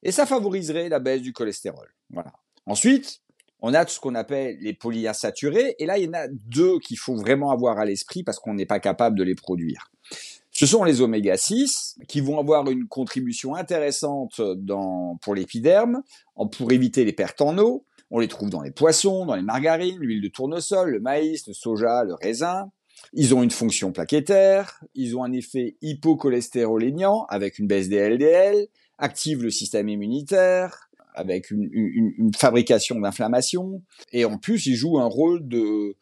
et 0.03 0.11
ça 0.11 0.25
favoriserait 0.25 0.89
la 0.89 0.99
baisse 0.99 1.21
du 1.21 1.33
cholestérol. 1.33 1.87
Voilà. 2.09 2.33
Ensuite, 2.65 3.21
on 3.59 3.73
a 3.73 3.85
tout 3.85 3.93
ce 3.93 3.99
qu'on 3.99 4.15
appelle 4.15 4.57
les 4.59 4.73
polyinsaturés, 4.73 5.75
et 5.77 5.85
là, 5.85 5.97
il 5.97 6.05
y 6.05 6.07
en 6.07 6.13
a 6.13 6.27
deux 6.27 6.79
qu'il 6.79 6.97
faut 6.97 7.15
vraiment 7.15 7.51
avoir 7.51 7.77
à 7.77 7.85
l'esprit 7.85 8.23
parce 8.23 8.39
qu'on 8.39 8.53
n'est 8.53 8.65
pas 8.65 8.79
capable 8.79 9.17
de 9.17 9.23
les 9.23 9.35
produire. 9.35 9.91
Ce 10.51 10.65
sont 10.65 10.83
les 10.83 11.01
oméga 11.01 11.37
6 11.37 11.99
qui 12.07 12.19
vont 12.19 12.39
avoir 12.39 12.69
une 12.69 12.87
contribution 12.87 13.55
intéressante 13.55 14.41
dans, 14.41 15.17
pour 15.21 15.33
l'épiderme, 15.33 16.03
pour 16.51 16.71
éviter 16.71 17.05
les 17.05 17.13
pertes 17.13 17.41
en 17.41 17.57
eau. 17.57 17.85
On 18.09 18.19
les 18.19 18.27
trouve 18.27 18.49
dans 18.49 18.61
les 18.61 18.71
poissons, 18.71 19.25
dans 19.25 19.35
les 19.35 19.41
margarines, 19.41 19.97
l'huile 19.99 20.21
de 20.21 20.27
tournesol, 20.27 20.89
le 20.89 20.99
maïs, 20.99 21.47
le 21.47 21.53
soja, 21.53 22.03
le 22.03 22.15
raisin. 22.15 22.69
Ils 23.13 23.33
ont 23.35 23.43
une 23.43 23.51
fonction 23.51 23.91
plaquettaire, 23.91 24.83
ils 24.95 25.15
ont 25.17 25.23
un 25.23 25.31
effet 25.31 25.75
hypocholestéroléniant 25.81 27.25
avec 27.29 27.59
une 27.59 27.67
baisse 27.67 27.89
des 27.89 28.09
LDL, 28.09 28.67
activent 28.97 29.43
le 29.43 29.49
système 29.49 29.89
immunitaire 29.89 30.91
avec 31.13 31.51
une, 31.51 32.31
fabrication 32.35 32.99
d'inflammation, 32.99 33.81
et 34.11 34.25
en 34.25 34.37
plus 34.37 34.65
ils 34.65 34.75
jouent 34.75 34.99
un 34.99 35.05
rôle 35.05 35.47
de, 35.47 35.95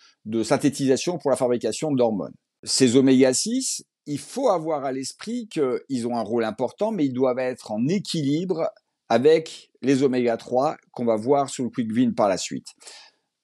synthétisation 0.43 1.17
pour 1.17 1.31
la 1.31 1.35
fabrication 1.35 1.91
d'hormones. 1.91 2.35
Ces 2.63 2.95
oméga 2.95 3.33
6, 3.33 3.85
il 4.05 4.19
faut 4.19 4.49
avoir 4.49 4.85
à 4.85 4.91
l'esprit 4.91 5.47
qu'ils 5.47 6.07
ont 6.07 6.17
un 6.17 6.23
rôle 6.23 6.43
important, 6.43 6.91
mais 6.91 7.05
ils 7.05 7.13
doivent 7.13 7.39
être 7.39 7.71
en 7.71 7.87
équilibre 7.87 8.69
avec 9.07 9.71
les 9.81 10.03
oméga 10.03 10.37
3 10.37 10.77
qu'on 10.91 11.05
va 11.05 11.15
voir 11.15 11.49
sur 11.49 11.63
le 11.63 11.69
Quick 11.69 11.91
Win 11.91 12.13
par 12.13 12.27
la 12.27 12.37
suite. 12.37 12.67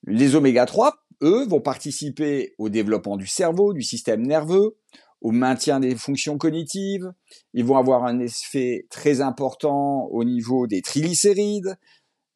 Les 0.06 0.36
oméga 0.36 0.66
3, 0.66 1.05
eux, 1.22 1.46
vont 1.48 1.62
participer 1.62 2.54
au 2.58 2.70
développement 2.70 3.18
du 3.18 3.28
cerveau, 3.28 3.74
du 3.74 3.82
système 3.82 4.26
nerveux, 4.26 4.78
au 5.22 5.32
maintien 5.32 5.80
des 5.80 5.96
fonctions 5.96 6.38
cognitives. 6.38 7.12
Ils 7.54 7.66
vont 7.66 7.78
avoir 7.78 8.06
un 8.06 8.20
effet 8.20 8.88
très 8.90 9.22
important 9.22 10.06
au 10.12 10.24
niveau 10.24 10.68
des 10.68 10.82
triglycérides. 10.82 11.78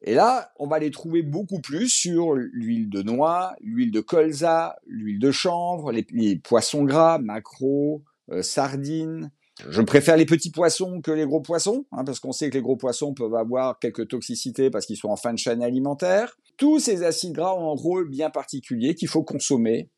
Et 0.02 0.14
là, 0.14 0.50
on 0.58 0.66
va 0.66 0.78
les 0.78 0.90
trouver 0.90 1.22
beaucoup 1.22 1.60
plus 1.60 1.88
sur 1.88 2.32
l'huile 2.34 2.88
de 2.88 3.02
noix, 3.02 3.54
l'huile 3.60 3.92
de 3.92 4.00
colza, 4.00 4.76
l'huile 4.86 5.18
de 5.18 5.30
chanvre, 5.30 5.92
les, 5.92 6.36
poissons 6.36 6.84
gras, 6.84 7.18
macro, 7.18 8.02
euh, 8.30 8.42
sardines. 8.42 9.30
Je 9.68 9.82
préfère 9.82 10.16
les 10.16 10.24
petits 10.24 10.50
poissons 10.50 11.02
que 11.02 11.10
les 11.10 11.26
gros 11.26 11.42
poissons, 11.42 11.84
hein, 11.92 12.02
parce 12.04 12.18
qu'on 12.18 12.32
sait 12.32 12.48
que 12.48 12.54
les 12.54 12.62
gros 12.62 12.76
poissons 12.76 13.12
peuvent 13.12 13.34
avoir 13.34 13.78
quelques 13.78 14.08
toxicités 14.08 14.70
parce 14.70 14.86
qu'ils 14.86 14.96
sont 14.96 15.10
en 15.10 15.16
fin 15.16 15.34
de 15.34 15.38
chaîne 15.38 15.62
alimentaire. 15.62 16.34
Tous 16.60 16.78
ces 16.78 17.04
acides 17.04 17.32
gras 17.32 17.54
ont 17.54 17.72
un 17.72 17.74
rôle 17.74 18.10
bien 18.10 18.28
particulier 18.28 18.94
qu'il 18.94 19.08
faut 19.08 19.22
consommer 19.22 19.88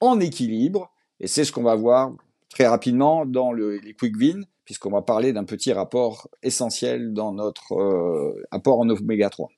en 0.00 0.20
équilibre, 0.20 0.90
et 1.20 1.26
c'est 1.26 1.44
ce 1.44 1.52
qu'on 1.52 1.62
va 1.62 1.74
voir 1.74 2.14
très 2.48 2.66
rapidement 2.66 3.26
dans 3.26 3.52
le, 3.52 3.76
les 3.76 3.92
Quick 3.92 4.16
Win, 4.16 4.46
puisqu'on 4.64 4.90
va 4.90 5.02
parler 5.02 5.34
d'un 5.34 5.44
petit 5.44 5.70
rapport 5.70 6.30
essentiel 6.42 7.12
dans 7.12 7.34
notre 7.34 7.74
euh, 7.74 8.42
apport 8.50 8.80
en 8.80 8.88
oméga 8.88 9.28
3. 9.28 9.50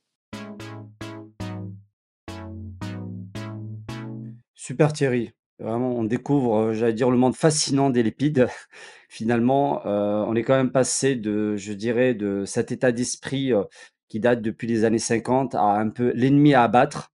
Super 4.52 4.92
Thierry. 4.92 5.30
Vraiment, 5.61 5.90
on 5.90 6.02
découvre, 6.02 6.57
euh, 6.57 6.73
j'allais 6.73 6.95
dire, 6.95 7.12
le 7.12 7.16
monde 7.16 7.37
fascinant 7.37 7.90
des 7.90 8.02
lipides. 8.02 8.49
Finalement, 9.09 9.87
euh, 9.87 10.25
on 10.26 10.35
est 10.35 10.42
quand 10.42 10.57
même 10.57 10.73
passé 10.73 11.14
de, 11.14 11.54
je 11.54 11.73
dirais, 11.73 12.14
de 12.14 12.45
cet 12.45 12.73
état 12.73 12.90
d'esprit 12.90 13.52
qui 14.11 14.21
date 14.21 14.43
depuis 14.43 14.69
les 14.69 14.85
années 14.85 14.99
50 14.99 15.55
à 15.55 15.62
un 15.62 15.88
peu 15.88 16.12
l'ennemi 16.14 16.52
à 16.52 16.64
abattre, 16.64 17.12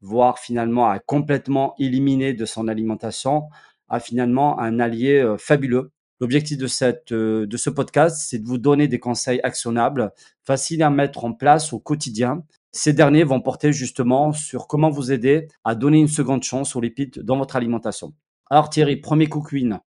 voire 0.00 0.38
finalement 0.38 0.88
à 0.88 0.98
complètement 0.98 1.74
éliminer 1.78 2.32
de 2.32 2.46
son 2.46 2.68
alimentation, 2.68 3.48
à 3.88 4.00
finalement 4.00 4.58
un 4.58 4.80
allié 4.80 5.36
fabuleux 5.38 5.92
L'objectif 6.18 6.56
de, 6.56 6.66
cette, 6.66 7.12
euh, 7.12 7.46
de 7.46 7.56
ce 7.58 7.68
podcast, 7.68 8.24
c'est 8.26 8.38
de 8.38 8.46
vous 8.46 8.56
donner 8.56 8.88
des 8.88 8.98
conseils 8.98 9.40
actionnables, 9.42 10.12
faciles 10.44 10.82
à 10.82 10.88
mettre 10.88 11.26
en 11.26 11.34
place 11.34 11.74
au 11.74 11.78
quotidien. 11.78 12.42
Ces 12.72 12.94
derniers 12.94 13.24
vont 13.24 13.42
porter 13.42 13.70
justement 13.72 14.32
sur 14.32 14.66
comment 14.66 14.88
vous 14.88 15.12
aider 15.12 15.48
à 15.64 15.74
donner 15.74 15.98
une 15.98 16.08
seconde 16.08 16.42
chance 16.42 16.74
aux 16.74 16.80
lipides 16.80 17.20
dans 17.22 17.36
votre 17.36 17.56
alimentation. 17.56 18.14
Alors 18.48 18.70
Thierry, 18.70 18.96
premier 18.96 19.26
coquine. 19.26 19.80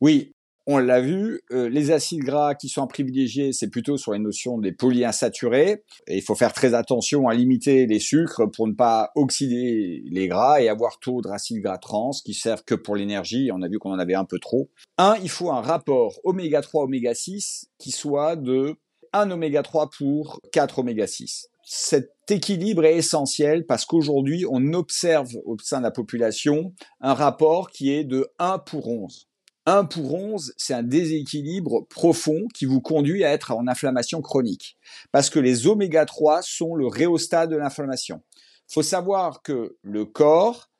Oui, 0.00 0.33
on 0.66 0.78
l'a 0.78 1.00
vu, 1.00 1.42
euh, 1.52 1.68
les 1.68 1.90
acides 1.90 2.22
gras 2.22 2.54
qui 2.54 2.68
sont 2.68 2.86
privilégiés, 2.86 3.52
c'est 3.52 3.68
plutôt 3.68 3.96
sur 3.96 4.12
les 4.12 4.18
notions 4.18 4.58
des 4.58 4.72
polyinsaturés. 4.72 5.82
Et 6.06 6.16
il 6.16 6.22
faut 6.22 6.34
faire 6.34 6.52
très 6.52 6.74
attention 6.74 7.28
à 7.28 7.34
limiter 7.34 7.86
les 7.86 7.98
sucres 7.98 8.50
pour 8.50 8.66
ne 8.66 8.72
pas 8.72 9.10
oxyder 9.14 10.02
les 10.06 10.28
gras 10.28 10.62
et 10.62 10.68
avoir 10.68 10.98
trop 11.00 11.20
d'acides 11.20 11.62
gras 11.62 11.78
trans 11.78 12.12
qui 12.24 12.34
servent 12.34 12.64
que 12.64 12.74
pour 12.74 12.96
l'énergie. 12.96 13.50
On 13.52 13.62
a 13.62 13.68
vu 13.68 13.78
qu'on 13.78 13.92
en 13.92 13.98
avait 13.98 14.14
un 14.14 14.24
peu 14.24 14.38
trop. 14.38 14.70
Un, 14.96 15.16
il 15.22 15.28
faut 15.28 15.50
un 15.50 15.60
rapport 15.60 16.18
oméga 16.24 16.62
3 16.62 16.84
oméga 16.84 17.14
6 17.14 17.70
qui 17.78 17.90
soit 17.90 18.36
de 18.36 18.76
1 19.12 19.30
oméga 19.30 19.62
3 19.62 19.90
pour 19.90 20.40
4 20.52 20.78
oméga 20.78 21.06
6 21.06 21.48
cet 21.66 22.12
équilibre 22.30 22.84
est 22.84 22.96
essentiel 22.96 23.64
parce 23.64 23.86
qu'aujourd'hui, 23.86 24.44
on 24.50 24.74
observe 24.74 25.30
au 25.46 25.56
sein 25.58 25.78
de 25.78 25.84
la 25.84 25.90
population 25.90 26.74
un 27.00 27.14
rapport 27.14 27.70
qui 27.70 27.90
est 27.90 28.04
de 28.04 28.28
1 28.38 28.58
pour 28.58 28.88
11. 28.88 29.28
1 29.66 29.86
pour 29.86 30.14
11, 30.14 30.52
c'est 30.58 30.74
un 30.74 30.82
déséquilibre 30.82 31.86
profond 31.88 32.46
qui 32.52 32.66
vous 32.66 32.80
conduit 32.80 33.24
à 33.24 33.32
être 33.32 33.52
en 33.52 33.66
inflammation 33.66 34.20
chronique. 34.20 34.76
Parce 35.10 35.30
que 35.30 35.38
les 35.38 35.66
oméga 35.66 36.04
3 36.04 36.42
sont 36.42 36.74
le 36.74 36.86
réostat 36.86 37.46
de 37.46 37.56
l'inflammation. 37.56 38.22
Il 38.68 38.74
faut 38.74 38.82
savoir 38.82 39.42
que 39.42 39.76
le 39.82 40.04
corps 40.04 40.70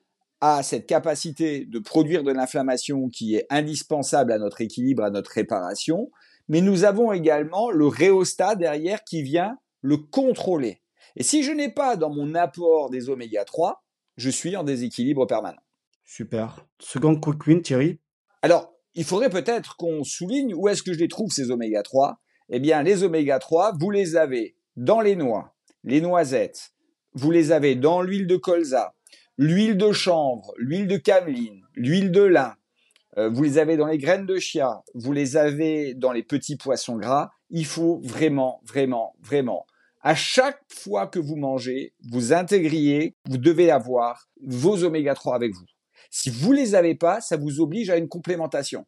a 0.41 0.63
cette 0.63 0.87
capacité 0.87 1.65
de 1.65 1.79
produire 1.79 2.23
de 2.23 2.33
l'inflammation 2.33 3.09
qui 3.09 3.37
est 3.37 3.47
indispensable 3.49 4.33
à 4.33 4.39
notre 4.39 4.61
équilibre, 4.61 5.03
à 5.03 5.11
notre 5.11 5.31
réparation, 5.31 6.11
mais 6.49 6.61
nous 6.61 6.85
avons 6.85 7.13
également 7.13 7.71
le 7.71 7.87
réostat 7.87 8.55
derrière 8.55 9.03
qui 9.05 9.23
vient 9.23 9.57
le 9.81 9.97
contrôler. 9.97 10.83
Et 11.17 11.23
si 11.23 11.43
je 11.43 11.53
n'ai 11.53 11.71
pas 11.71 11.97
dans 11.97 12.11
mon 12.11 12.35
apport 12.35 12.91
des 12.91 13.09
oméga 13.09 13.45
3, 13.45 13.83
je 14.19 14.29
suis 14.29 14.57
en 14.57 14.65
déséquilibre 14.65 15.27
permanent. 15.27 15.61
Super. 16.05 16.67
Second 16.79 17.19
quick 17.19 17.47
win, 17.47 17.63
Thierry? 17.63 17.99
Alors, 18.43 18.74
il 18.95 19.05
faudrait 19.05 19.31
peut-être 19.31 19.77
qu'on 19.77 20.05
souligne 20.05 20.55
où 20.55 20.69
est-ce 20.69 20.83
que 20.83 20.93
je 20.93 20.99
les 20.99 21.09
trouve 21.09 21.31
ces 21.31 21.51
oméga 21.51 21.83
3. 21.83 22.19
Eh 22.51 22.61
bien, 22.61 22.83
les 22.83 23.03
oméga 23.03 23.39
3, 23.39 23.73
vous 23.79 23.91
les 23.91 24.17
avez 24.17 24.57
dans 24.77 25.01
les 25.01 25.17
noix, 25.17 25.55
les 25.83 26.01
noisettes, 26.01 26.73
vous 27.15 27.31
les 27.31 27.53
avez 27.53 27.75
dans 27.75 28.03
l'huile 28.03 28.27
de 28.27 28.37
colza, 28.37 28.95
l'huile 29.39 29.77
de 29.77 29.93
chanvre, 29.93 30.53
l'huile 30.59 30.87
de 30.87 30.97
cameline, 30.97 31.63
l'huile 31.75 32.11
de 32.11 32.23
lin, 32.23 32.55
euh, 33.17 33.29
vous 33.29 33.43
les 33.43 33.59
avez 33.59 33.77
dans 33.77 33.87
les 33.87 33.99
graines 33.99 34.27
de 34.27 34.39
chia, 34.39 34.83
vous 34.95 35.13
les 35.13 35.37
avez 35.37 35.95
dans 35.95 36.13
les 36.13 36.23
petits 36.23 36.57
poissons 36.57 36.97
gras. 36.97 37.31
Il 37.51 37.65
faut 37.65 38.01
vraiment, 38.03 38.61
vraiment, 38.65 39.15
vraiment, 39.21 39.67
à 40.03 40.15
chaque 40.15 40.61
fois 40.69 41.07
que 41.07 41.19
vous 41.19 41.37
mangez, 41.37 41.95
vous 42.11 42.33
intégriez, 42.33 43.17
vous 43.29 43.39
devez 43.39 43.71
avoir 43.71 44.29
vos 44.43 44.85
oméga 44.85 45.15
3 45.15 45.35
avec 45.35 45.55
vous. 45.55 45.65
Si 46.11 46.31
vous 46.31 46.53
les 46.53 46.75
avez 46.75 46.95
pas, 46.95 47.21
ça 47.21 47.37
vous 47.37 47.61
oblige 47.61 47.91
à 47.91 47.97
une 47.97 48.09
complémentation. 48.09 48.87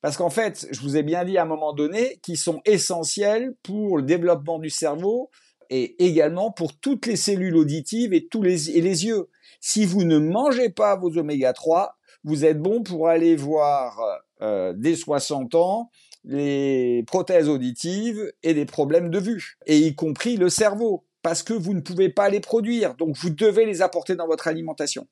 Parce 0.00 0.16
qu'en 0.16 0.30
fait, 0.30 0.66
je 0.70 0.80
vous 0.80 0.96
ai 0.96 1.02
bien 1.02 1.24
dit 1.24 1.38
à 1.38 1.42
un 1.42 1.46
moment 1.46 1.72
donné 1.72 2.18
qu'ils 2.22 2.36
sont 2.36 2.60
essentiels 2.64 3.54
pour 3.62 3.98
le 3.98 4.02
développement 4.02 4.58
du 4.58 4.68
cerveau 4.70 5.30
et 5.70 6.04
également 6.04 6.50
pour 6.50 6.76
toutes 6.76 7.06
les 7.06 7.16
cellules 7.16 7.56
auditives 7.56 8.12
et 8.12 8.26
tous 8.26 8.42
les, 8.42 8.70
et 8.70 8.80
les 8.80 9.06
yeux. 9.06 9.28
Si 9.60 9.86
vous 9.86 10.04
ne 10.04 10.18
mangez 10.18 10.70
pas 10.70 10.96
vos 10.96 11.16
oméga 11.16 11.52
3, 11.52 11.96
vous 12.24 12.44
êtes 12.44 12.60
bon 12.60 12.82
pour 12.82 13.08
aller 13.08 13.36
voir 13.36 14.00
euh, 14.42 14.74
dès 14.76 14.96
60 14.96 15.54
ans 15.54 15.90
les 16.24 17.04
prothèses 17.06 17.48
auditives 17.48 18.32
et 18.42 18.54
des 18.54 18.66
problèmes 18.66 19.10
de 19.10 19.18
vue, 19.18 19.56
et 19.66 19.78
y 19.78 19.94
compris 19.94 20.36
le 20.36 20.48
cerveau, 20.48 21.04
parce 21.22 21.42
que 21.42 21.52
vous 21.52 21.74
ne 21.74 21.80
pouvez 21.80 22.08
pas 22.08 22.28
les 22.28 22.40
produire, 22.40 22.94
donc 22.94 23.16
vous 23.16 23.30
devez 23.30 23.66
les 23.66 23.82
apporter 23.82 24.14
dans 24.14 24.26
votre 24.26 24.46
alimentation. 24.48 25.08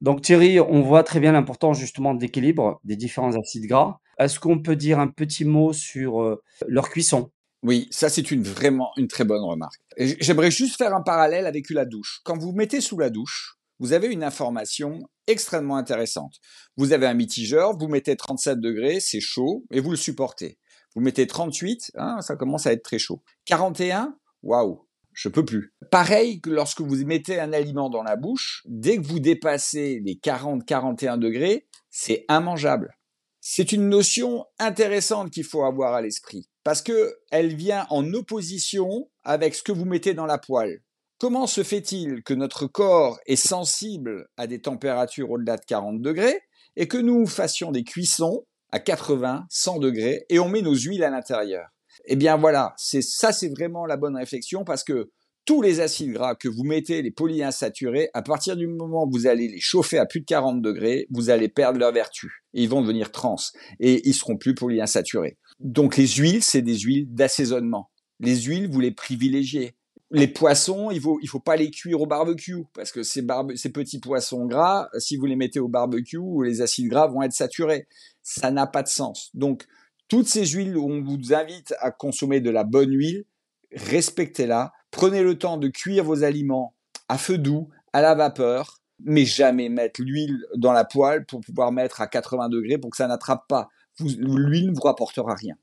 Donc 0.00 0.22
Thierry, 0.22 0.60
on 0.60 0.80
voit 0.80 1.02
très 1.02 1.20
bien 1.20 1.32
l'importance 1.32 1.78
justement 1.78 2.14
de 2.14 2.20
l'équilibre 2.20 2.80
des 2.84 2.96
différents 2.96 3.36
acides 3.36 3.66
gras. 3.66 3.98
Est-ce 4.18 4.40
qu'on 4.40 4.60
peut 4.60 4.76
dire 4.76 4.98
un 4.98 5.08
petit 5.08 5.44
mot 5.44 5.72
sur 5.72 6.22
euh, 6.22 6.42
leur 6.66 6.88
cuisson? 6.88 7.30
Oui, 7.62 7.88
ça 7.90 8.08
c'est 8.08 8.30
une 8.30 8.42
vraiment 8.42 8.90
une 8.96 9.08
très 9.08 9.24
bonne 9.24 9.42
remarque. 9.42 9.80
J'aimerais 9.98 10.50
juste 10.50 10.78
faire 10.78 10.94
un 10.94 11.02
parallèle 11.02 11.46
avec 11.46 11.68
la 11.68 11.84
douche. 11.84 12.20
Quand 12.24 12.38
vous 12.38 12.52
mettez 12.52 12.80
sous 12.80 12.98
la 12.98 13.10
douche, 13.10 13.58
vous 13.78 13.92
avez 13.92 14.08
une 14.08 14.24
information 14.24 15.00
extrêmement 15.26 15.76
intéressante. 15.76 16.36
Vous 16.76 16.92
avez 16.92 17.06
un 17.06 17.14
mitigeur, 17.14 17.76
vous 17.76 17.88
mettez 17.88 18.16
37 18.16 18.60
degrés, 18.60 19.00
c'est 19.00 19.20
chaud, 19.20 19.64
et 19.70 19.80
vous 19.80 19.90
le 19.90 19.96
supportez. 19.96 20.58
Vous 20.94 21.02
mettez 21.02 21.26
38, 21.26 21.92
hein, 21.96 22.20
ça 22.20 22.36
commence 22.36 22.66
à 22.66 22.72
être 22.72 22.82
très 22.82 22.98
chaud. 22.98 23.22
41, 23.44 24.16
waouh, 24.42 24.86
je 25.20 25.28
peux 25.28 25.44
plus. 25.44 25.74
Pareil 25.90 26.40
que 26.40 26.48
lorsque 26.48 26.80
vous 26.80 27.04
mettez 27.04 27.38
un 27.38 27.52
aliment 27.52 27.90
dans 27.90 28.02
la 28.02 28.16
bouche, 28.16 28.62
dès 28.64 28.96
que 28.96 29.06
vous 29.06 29.20
dépassez 29.20 30.00
les 30.02 30.14
40-41 30.14 31.18
degrés, 31.18 31.68
c'est 31.90 32.24
immangeable. 32.30 32.96
C'est 33.38 33.72
une 33.72 33.90
notion 33.90 34.46
intéressante 34.58 35.30
qu'il 35.30 35.44
faut 35.44 35.64
avoir 35.64 35.92
à 35.92 36.00
l'esprit 36.00 36.48
parce 36.64 36.80
que 36.80 37.14
elle 37.30 37.54
vient 37.54 37.86
en 37.90 38.14
opposition 38.14 39.10
avec 39.22 39.54
ce 39.54 39.62
que 39.62 39.72
vous 39.72 39.84
mettez 39.84 40.14
dans 40.14 40.24
la 40.24 40.38
poêle. 40.38 40.80
Comment 41.18 41.46
se 41.46 41.64
fait-il 41.64 42.22
que 42.22 42.32
notre 42.32 42.66
corps 42.66 43.18
est 43.26 43.36
sensible 43.36 44.26
à 44.38 44.46
des 44.46 44.62
températures 44.62 45.30
au-delà 45.30 45.58
de 45.58 45.64
40 45.66 46.00
degrés 46.00 46.40
et 46.76 46.88
que 46.88 46.96
nous 46.96 47.26
fassions 47.26 47.72
des 47.72 47.84
cuissons 47.84 48.46
à 48.72 48.78
80, 48.78 49.44
100 49.50 49.80
degrés 49.80 50.24
et 50.30 50.38
on 50.38 50.48
met 50.48 50.62
nos 50.62 50.74
huiles 50.74 51.04
à 51.04 51.10
l'intérieur? 51.10 51.68
Eh 52.04 52.16
bien 52.16 52.36
voilà, 52.36 52.74
c'est 52.76 53.02
ça, 53.02 53.32
c'est 53.32 53.48
vraiment 53.48 53.86
la 53.86 53.96
bonne 53.96 54.16
réflexion 54.16 54.64
parce 54.64 54.84
que 54.84 55.10
tous 55.44 55.62
les 55.62 55.80
acides 55.80 56.12
gras 56.12 56.34
que 56.34 56.48
vous 56.48 56.64
mettez, 56.64 57.02
les 57.02 57.10
polyinsaturés, 57.10 58.10
à 58.14 58.22
partir 58.22 58.56
du 58.56 58.66
moment 58.66 59.04
où 59.04 59.10
vous 59.10 59.26
allez 59.26 59.48
les 59.48 59.60
chauffer 59.60 59.98
à 59.98 60.06
plus 60.06 60.20
de 60.20 60.26
40 60.26 60.62
degrés, 60.62 61.06
vous 61.10 61.30
allez 61.30 61.48
perdre 61.48 61.78
leur 61.78 61.92
vertu. 61.92 62.44
Et 62.54 62.62
ils 62.62 62.68
vont 62.68 62.82
devenir 62.82 63.10
trans. 63.10 63.36
Et 63.80 64.06
ils 64.08 64.14
seront 64.14 64.36
plus 64.36 64.54
polyinsaturés. 64.54 65.38
Donc 65.58 65.96
les 65.96 66.06
huiles, 66.06 66.42
c'est 66.42 66.62
des 66.62 66.78
huiles 66.78 67.12
d'assaisonnement. 67.12 67.90
Les 68.20 68.42
huiles, 68.42 68.68
vous 68.70 68.80
les 68.80 68.92
privilégiez. 68.92 69.74
Les 70.12 70.28
poissons, 70.28 70.90
il 70.90 71.00
faut, 71.00 71.18
faut 71.26 71.40
pas 71.40 71.56
les 71.56 71.70
cuire 71.70 72.00
au 72.00 72.06
barbecue 72.06 72.64
parce 72.74 72.90
que 72.90 73.02
ces, 73.02 73.24
ces 73.54 73.70
petits 73.70 74.00
poissons 74.00 74.46
gras, 74.46 74.88
si 74.98 75.16
vous 75.16 75.26
les 75.26 75.36
mettez 75.36 75.60
au 75.60 75.68
barbecue, 75.68 76.18
les 76.44 76.62
acides 76.62 76.88
gras 76.88 77.06
vont 77.06 77.22
être 77.22 77.32
saturés. 77.32 77.86
Ça 78.22 78.50
n'a 78.50 78.66
pas 78.66 78.82
de 78.82 78.88
sens. 78.88 79.30
Donc, 79.34 79.66
toutes 80.10 80.26
ces 80.26 80.44
huiles 80.44 80.76
on 80.76 81.02
vous 81.02 81.32
invite 81.32 81.72
à 81.78 81.92
consommer 81.92 82.40
de 82.40 82.50
la 82.50 82.64
bonne 82.64 82.92
huile, 82.92 83.24
respectez-la. 83.72 84.72
Prenez 84.90 85.22
le 85.22 85.38
temps 85.38 85.56
de 85.56 85.68
cuire 85.68 86.02
vos 86.02 86.24
aliments 86.24 86.74
à 87.08 87.16
feu 87.16 87.38
doux, 87.38 87.68
à 87.92 88.02
la 88.02 88.14
vapeur. 88.14 88.82
mais 89.02 89.24
jamais 89.24 89.70
mettre 89.70 90.02
l'huile 90.02 90.44
dans 90.56 90.72
la 90.72 90.84
poêle 90.84 91.24
pour 91.24 91.40
pouvoir 91.40 91.72
mettre 91.72 92.00
à 92.02 92.08
80 92.08 92.50
degrés 92.50 92.76
pour 92.76 92.90
que 92.90 92.96
ça 92.96 93.06
n'attrape 93.06 93.46
pas. 93.48 93.68
L'huile 94.00 94.66
ne 94.66 94.74
vous 94.74 94.82
rapportera 94.82 95.34
rien. 95.34 95.54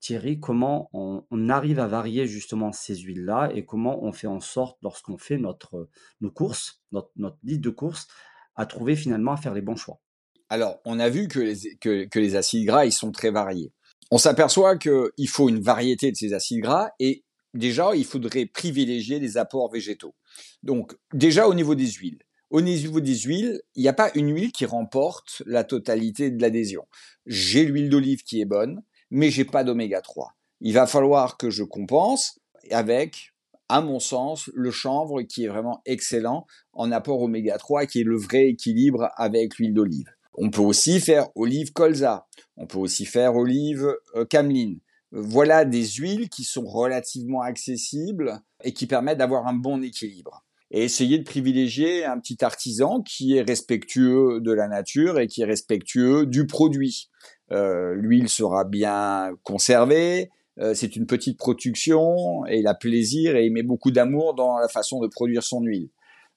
Thierry, 0.00 0.40
comment 0.40 0.88
on, 0.92 1.48
arrive 1.50 1.78
à 1.78 1.86
varier 1.86 2.26
justement 2.26 2.72
ces 2.72 2.96
huiles-là 2.96 3.50
et 3.54 3.64
comment 3.64 4.02
on 4.02 4.12
fait 4.12 4.26
en 4.26 4.40
sorte, 4.40 4.78
lorsqu'on 4.82 5.18
fait 5.18 5.38
nos 5.38 6.30
courses, 6.30 6.82
notre, 6.90 7.12
notre 7.16 7.36
de 7.44 7.70
courses, 7.70 8.08
à 8.56 8.66
trouver 8.66 8.96
finalement 8.96 9.32
à 9.32 9.36
faire 9.36 9.54
les 9.54 9.62
bons 9.62 9.76
choix 9.76 10.00
Alors, 10.48 10.80
on 10.84 10.98
a 10.98 11.08
vu 11.08 11.28
que 11.28 11.40
les, 11.40 11.76
que, 11.80 12.18
les 12.18 12.36
acides 12.36 12.66
gras, 12.66 12.84
ils 12.84 12.92
sont 12.92 13.12
très 13.12 13.30
variés. 13.30 13.72
On 14.10 14.18
s'aperçoit 14.18 14.76
qu'il 14.76 15.28
faut 15.28 15.48
une 15.48 15.60
variété 15.60 16.10
de 16.10 16.16
ces 16.16 16.34
acides 16.34 16.60
gras 16.60 16.90
et 16.98 17.24
déjà, 17.54 17.94
il 17.94 18.04
faudrait 18.04 18.46
privilégier 18.46 19.18
les 19.18 19.36
apports 19.36 19.70
végétaux. 19.70 20.14
Donc, 20.62 20.94
déjà 21.12 21.48
au 21.48 21.54
niveau 21.54 21.74
des 21.74 21.90
huiles. 21.90 22.22
Au 22.50 22.60
niveau 22.60 23.00
des 23.00 23.16
huiles, 23.20 23.62
il 23.74 23.82
n'y 23.82 23.88
a 23.88 23.94
pas 23.94 24.10
une 24.14 24.34
huile 24.34 24.52
qui 24.52 24.66
remporte 24.66 25.42
la 25.46 25.64
totalité 25.64 26.30
de 26.30 26.42
l'adhésion. 26.42 26.86
J'ai 27.24 27.64
l'huile 27.64 27.88
d'olive 27.88 28.24
qui 28.24 28.42
est 28.42 28.46
bonne, 28.46 28.82
mais 29.10 29.30
j'ai 29.30 29.46
pas 29.46 29.64
d'oméga 29.64 30.02
3. 30.02 30.34
Il 30.60 30.74
va 30.74 30.86
falloir 30.86 31.38
que 31.38 31.48
je 31.48 31.64
compense 31.64 32.38
avec, 32.70 33.31
à 33.68 33.80
mon 33.80 33.98
sens, 33.98 34.50
le 34.54 34.70
chanvre 34.70 35.22
qui 35.22 35.44
est 35.44 35.48
vraiment 35.48 35.80
excellent 35.86 36.46
en 36.72 36.92
apport 36.92 37.22
oméga 37.22 37.56
3, 37.58 37.86
qui 37.86 38.00
est 38.00 38.04
le 38.04 38.16
vrai 38.16 38.48
équilibre 38.48 39.08
avec 39.16 39.56
l'huile 39.58 39.74
d'olive. 39.74 40.10
On 40.34 40.50
peut 40.50 40.62
aussi 40.62 41.00
faire 41.00 41.28
olive 41.34 41.72
colza. 41.72 42.26
On 42.56 42.66
peut 42.66 42.78
aussi 42.78 43.04
faire 43.04 43.36
olive 43.36 43.94
euh, 44.14 44.24
cameline. 44.24 44.78
Voilà 45.10 45.64
des 45.64 45.84
huiles 45.84 46.30
qui 46.30 46.44
sont 46.44 46.64
relativement 46.64 47.42
accessibles 47.42 48.40
et 48.64 48.72
qui 48.72 48.86
permettent 48.86 49.18
d'avoir 49.18 49.46
un 49.46 49.52
bon 49.52 49.82
équilibre. 49.82 50.44
Et 50.70 50.84
essayer 50.84 51.18
de 51.18 51.24
privilégier 51.24 52.06
un 52.06 52.18
petit 52.18 52.42
artisan 52.42 53.02
qui 53.02 53.36
est 53.36 53.42
respectueux 53.42 54.40
de 54.40 54.52
la 54.52 54.68
nature 54.68 55.20
et 55.20 55.26
qui 55.26 55.42
est 55.42 55.46
respectueux 55.46 56.24
du 56.24 56.46
produit. 56.46 57.10
Euh, 57.50 57.94
l'huile 57.94 58.30
sera 58.30 58.64
bien 58.64 59.32
conservée, 59.42 60.30
euh, 60.58 60.74
c'est 60.74 60.96
une 60.96 61.06
petite 61.06 61.38
production 61.38 62.44
et 62.46 62.58
il 62.58 62.66
a 62.66 62.74
plaisir 62.74 63.36
et 63.36 63.46
il 63.46 63.52
met 63.52 63.62
beaucoup 63.62 63.90
d'amour 63.90 64.34
dans 64.34 64.58
la 64.58 64.68
façon 64.68 65.00
de 65.00 65.08
produire 65.08 65.42
son 65.42 65.62
huile. 65.62 65.88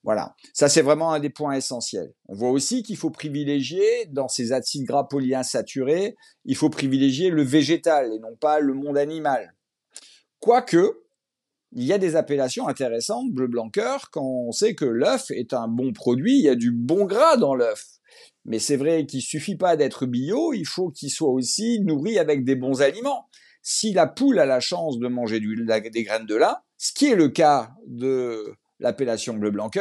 Voilà, 0.03 0.35
ça 0.53 0.69
c'est 0.69 0.83
vraiment 0.83 1.13
un 1.13 1.19
des 1.19 1.31
points 1.31 1.55
essentiels. 1.55 2.13
On 2.27 2.35
voit 2.35 2.51
aussi 2.51 2.83
qu'il 2.83 2.95
faut 2.95 3.09
privilégier 3.09 4.05
dans 4.11 4.27
ces 4.27 4.51
acides 4.51 4.85
gras 4.85 5.05
polyinsaturés, 5.05 6.15
il 6.45 6.55
faut 6.55 6.69
privilégier 6.69 7.31
le 7.31 7.41
végétal 7.41 8.13
et 8.13 8.19
non 8.19 8.35
pas 8.39 8.59
le 8.59 8.75
monde 8.75 8.99
animal. 8.99 9.55
Quoique, 10.39 11.01
il 11.71 11.83
y 11.83 11.91
a 11.91 11.97
des 11.97 12.15
appellations 12.15 12.67
intéressantes, 12.67 13.31
bleu 13.31 13.47
blanc 13.47 13.69
cœur, 13.69 14.11
quand 14.11 14.23
on 14.23 14.51
sait 14.51 14.75
que 14.75 14.85
l'œuf 14.85 15.31
est 15.31 15.53
un 15.53 15.67
bon 15.67 15.91
produit, 15.91 16.37
il 16.37 16.43
y 16.43 16.49
a 16.49 16.55
du 16.55 16.71
bon 16.71 17.05
gras 17.05 17.35
dans 17.37 17.55
l'œuf. 17.55 17.83
Mais 18.45 18.59
c'est 18.59 18.77
vrai 18.77 19.07
qu'il 19.07 19.23
suffit 19.23 19.57
pas 19.57 19.75
d'être 19.75 20.05
bio, 20.05 20.53
il 20.53 20.67
faut 20.67 20.89
qu'il 20.89 21.09
soit 21.09 21.31
aussi 21.31 21.81
nourri 21.81 22.19
avec 22.19 22.45
des 22.45 22.55
bons 22.55 22.83
aliments. 22.83 23.25
Si 23.67 23.93
la 23.93 24.05
poule 24.05 24.37
a 24.37 24.45
la 24.45 24.59
chance 24.59 24.99
de 24.99 25.07
manger 25.07 25.39
des 25.39 26.03
graines 26.03 26.27
de 26.27 26.35
lin, 26.35 26.55
ce 26.77 26.93
qui 26.93 27.07
est 27.07 27.15
le 27.15 27.29
cas 27.29 27.71
de 27.87 28.53
l'appellation 28.79 29.33
bleu 29.33 29.49
blanc 29.49 29.71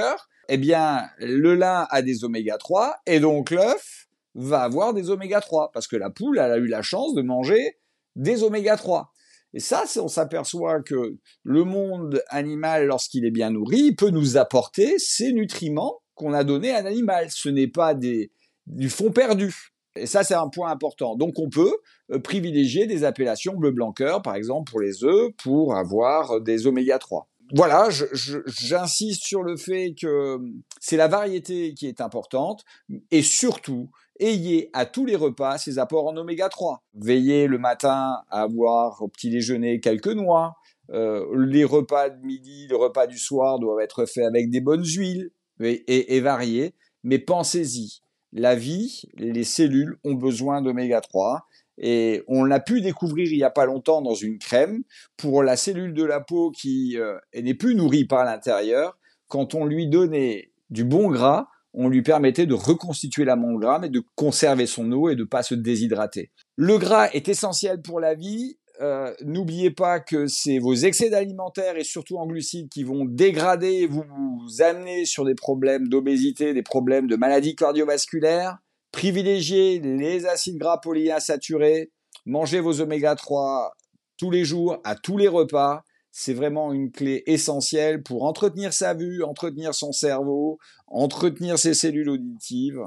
eh 0.49 0.57
bien, 0.57 1.11
le 1.19 1.55
lin 1.55 1.87
a 1.91 2.01
des 2.01 2.25
oméga 2.25 2.57
3 2.57 2.97
et 3.05 3.21
donc 3.21 3.51
l'œuf 3.51 4.07
va 4.35 4.63
avoir 4.63 4.95
des 4.95 5.11
oméga 5.11 5.43
3 5.43 5.71
parce 5.71 5.87
que 5.87 5.97
la 5.97 6.09
poule 6.09 6.39
elle 6.39 6.53
a 6.53 6.57
eu 6.57 6.67
la 6.67 6.81
chance 6.81 7.15
de 7.15 7.21
manger 7.21 7.77
des 8.17 8.43
oméga 8.43 8.79
3. 8.79 9.13
Et 9.53 9.61
ça, 9.61 9.85
on 9.99 10.09
s'aperçoit 10.09 10.81
que 10.81 11.19
le 11.43 11.65
monde 11.65 12.23
animal, 12.29 12.87
lorsqu'il 12.87 13.27
est 13.27 13.31
bien 13.31 13.51
nourri, 13.51 13.95
peut 13.95 14.09
nous 14.09 14.39
apporter 14.39 14.99
ces 14.99 15.31
nutriments 15.35 16.01
qu'on 16.15 16.33
a 16.33 16.43
donnés 16.43 16.71
à 16.71 16.81
l'animal. 16.81 17.27
Ce 17.31 17.51
n'est 17.51 17.69
pas 17.69 17.95
du 17.95 18.89
fond 18.89 19.13
perdu. 19.13 19.74
Et 19.97 20.07
ça, 20.07 20.25
c'est 20.25 20.35
un 20.35 20.49
point 20.49 20.71
important. 20.71 21.17
Donc, 21.17 21.39
on 21.39 21.49
peut 21.49 21.77
euh, 22.11 22.19
privilégier 22.19 22.87
des 22.87 23.05
appellations 23.05 23.55
bleu 23.55 23.71
blanc 23.71 23.93
cœur, 23.93 24.23
par 24.23 24.35
exemple, 24.35 24.71
pour 24.71 24.81
les 24.81 25.05
œufs, 25.05 25.31
pour 25.43 25.77
avoir 25.77 26.41
des 26.41 26.67
oméga 26.67 26.99
3 26.99 27.29
voilà, 27.53 27.89
j'insiste 27.91 29.23
sur 29.23 29.43
le 29.43 29.57
fait 29.57 29.95
que 30.01 30.39
c'est 30.81 30.97
la 30.97 31.09
variété 31.09 31.75
qui 31.75 31.87
est 31.87 32.01
importante 32.01 32.65
et 33.11 33.23
surtout, 33.23 33.91
ayez 34.19 34.71
à 34.73 34.87
tous 34.87 35.05
les 35.05 35.17
repas 35.17 35.59
ces 35.59 35.79
apports 35.79 36.07
en 36.07 36.17
oméga 36.17 36.49
3. 36.49 36.83
Veillez 36.95 37.47
le 37.47 37.59
matin 37.59 38.23
à 38.31 38.43
avoir 38.43 39.03
au 39.03 39.09
petit 39.09 39.31
déjeuner 39.31 39.81
quelques 39.81 40.09
noix. 40.09 40.57
Euh, 40.91 41.27
les 41.37 41.65
repas 41.65 42.09
de 42.09 42.25
midi, 42.25 42.67
le 42.69 42.77
repas 42.77 43.07
du 43.07 43.19
soir 43.19 43.59
doivent 43.59 43.81
être 43.81 44.07
faits 44.07 44.25
avec 44.25 44.51
des 44.51 44.61
bonnes 44.61 44.85
huiles 44.85 45.31
et 45.61 46.21
variés. 46.21 46.75
Mais 47.03 47.19
pensez-y, 47.19 48.01
la 48.35 48.57
vie, 48.57 49.05
les 49.17 49.45
cellules 49.45 49.97
ont 50.05 50.15
besoin 50.15 50.61
d'oméga 50.61 51.01
3 51.01 51.47
et 51.79 52.23
on 52.29 52.45
l'a 52.45 52.61
pu 52.61 52.81
découvrir 52.81 53.33
il 53.33 53.39
y 53.39 53.45
a 53.45 53.51
pas 53.51 53.65
longtemps 53.65 54.03
dans 54.03 54.15
une 54.15 54.39
crème 54.39 54.83
pour 55.17 55.43
la 55.43 55.57
cellule 55.57 55.95
de 55.95 56.05
la 56.05 56.21
peau 56.21 56.51
qui 56.51 56.99
euh, 56.99 57.17
n'est 57.35 57.55
plus 57.55 57.75
nourrie 57.75 58.05
par 58.05 58.25
l'intérieur. 58.25 58.99
Quand 59.29 59.55
on 59.55 59.65
lui 59.65 59.89
donnait 59.89 60.53
du 60.71 60.85
bon 60.85 61.11
gras, 61.11 61.49
on 61.73 61.89
lui 61.89 62.03
permettait 62.03 62.47
de 62.47 62.55
reconstituer 62.55 63.25
l'amogramme 63.25 63.85
et 63.85 63.89
de 63.89 64.03
conserver 64.15 64.67
son 64.67 64.91
eau 64.93 65.09
et 65.09 65.17
de 65.17 65.25
pas 65.25 65.43
se 65.43 65.55
déshydrater. 65.55 66.31
Le 66.57 66.79
gras 66.79 67.09
est 67.13 67.29
essentiel 67.29 67.83
pour 67.83 68.01
la 68.01 68.15
vie. 68.15 68.59
Euh, 68.81 69.15
n'oubliez 69.23 69.71
pas 69.71 70.01
que 70.01 70.27
c'est 70.27 70.59
vos 70.59 70.75
excès 70.75 71.09
d'alimentaire 71.09 71.77
et 71.77 71.85
surtout 71.85 72.17
en 72.17 72.27
glucides 72.27 72.69
qui 72.69 72.83
vont 72.83 73.05
dégrader 73.05 73.87
vous, 73.87 74.03
vous 74.03 74.63
amener 74.63 75.05
sur 75.05 75.25
des 75.25 75.37
problèmes 75.37 75.89
d'obésité, 75.89 76.55
des 76.55 76.63
problèmes 76.63 77.07
de 77.07 77.17
maladies 77.17 77.55
cardiovasculaires. 77.55 78.59
Privilégiez 78.91 79.79
les 79.79 80.27
acides 80.27 80.59
gras 80.59 80.79
polyinsaturés, 80.79 81.93
mangez 82.27 82.61
vos 82.61 82.81
oméga 82.81 83.15
3 83.15 83.75
tous 84.17 84.31
les 84.31 84.45
jours, 84.45 84.79
à 84.85 84.95
tous 84.95 85.19
les 85.19 85.29
repas. 85.29 85.83
C'est 86.11 86.35
vraiment 86.35 86.73
une 86.73 86.93
clé 86.93 87.25
essentielle 87.27 88.03
pour 88.03 88.25
entretenir 88.25 88.73
sa 88.73 88.95
vue, 88.95 89.25
entretenir 89.25 89.75
son 89.75 89.91
cerveau, 89.91 90.59
entretenir 90.87 91.59
ses 91.59 91.75
cellules 91.75 92.09
auditives. 92.09 92.83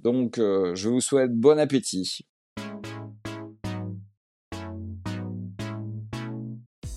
Donc, 0.00 0.38
euh, 0.38 0.74
je 0.74 0.88
vous 0.88 1.02
souhaite 1.02 1.32
bon 1.32 1.58
appétit. 1.58 2.20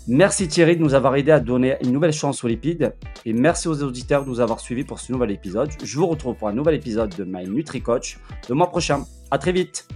Merci 0.08 0.50
Thierry 0.50 0.76
de 0.76 0.82
nous 0.82 0.96
avoir 0.96 1.16
aidé 1.16 1.32
à 1.32 1.40
donner 1.40 1.78
une 1.82 1.94
nouvelle 1.94 2.12
chance 2.12 2.44
aux 2.44 2.48
lipides 2.50 2.94
et 3.26 3.32
merci 3.32 3.70
aux 3.70 3.84
auditeurs 3.84 4.26
de 4.26 4.30
nous 4.30 4.42
avoir 4.42 4.60
suivis 4.60 4.84
pour 4.84 5.00
ce 5.00 5.14
nouvel 5.14 5.32
épisode. 5.32 5.70
Je 5.82 5.98
vous 5.98 6.08
retrouve 6.08 6.36
pour 6.36 6.50
un 6.50 6.54
nouvel 6.54 6.76
épisode 6.76 7.16
de 7.16 7.24
My 7.24 7.48
Nutri 7.48 7.82
Coach 7.82 8.20
le 8.50 8.56
mois 8.56 8.70
prochain. 8.70 9.06
À 9.32 9.38
très 9.38 9.54
vite. 9.54 9.88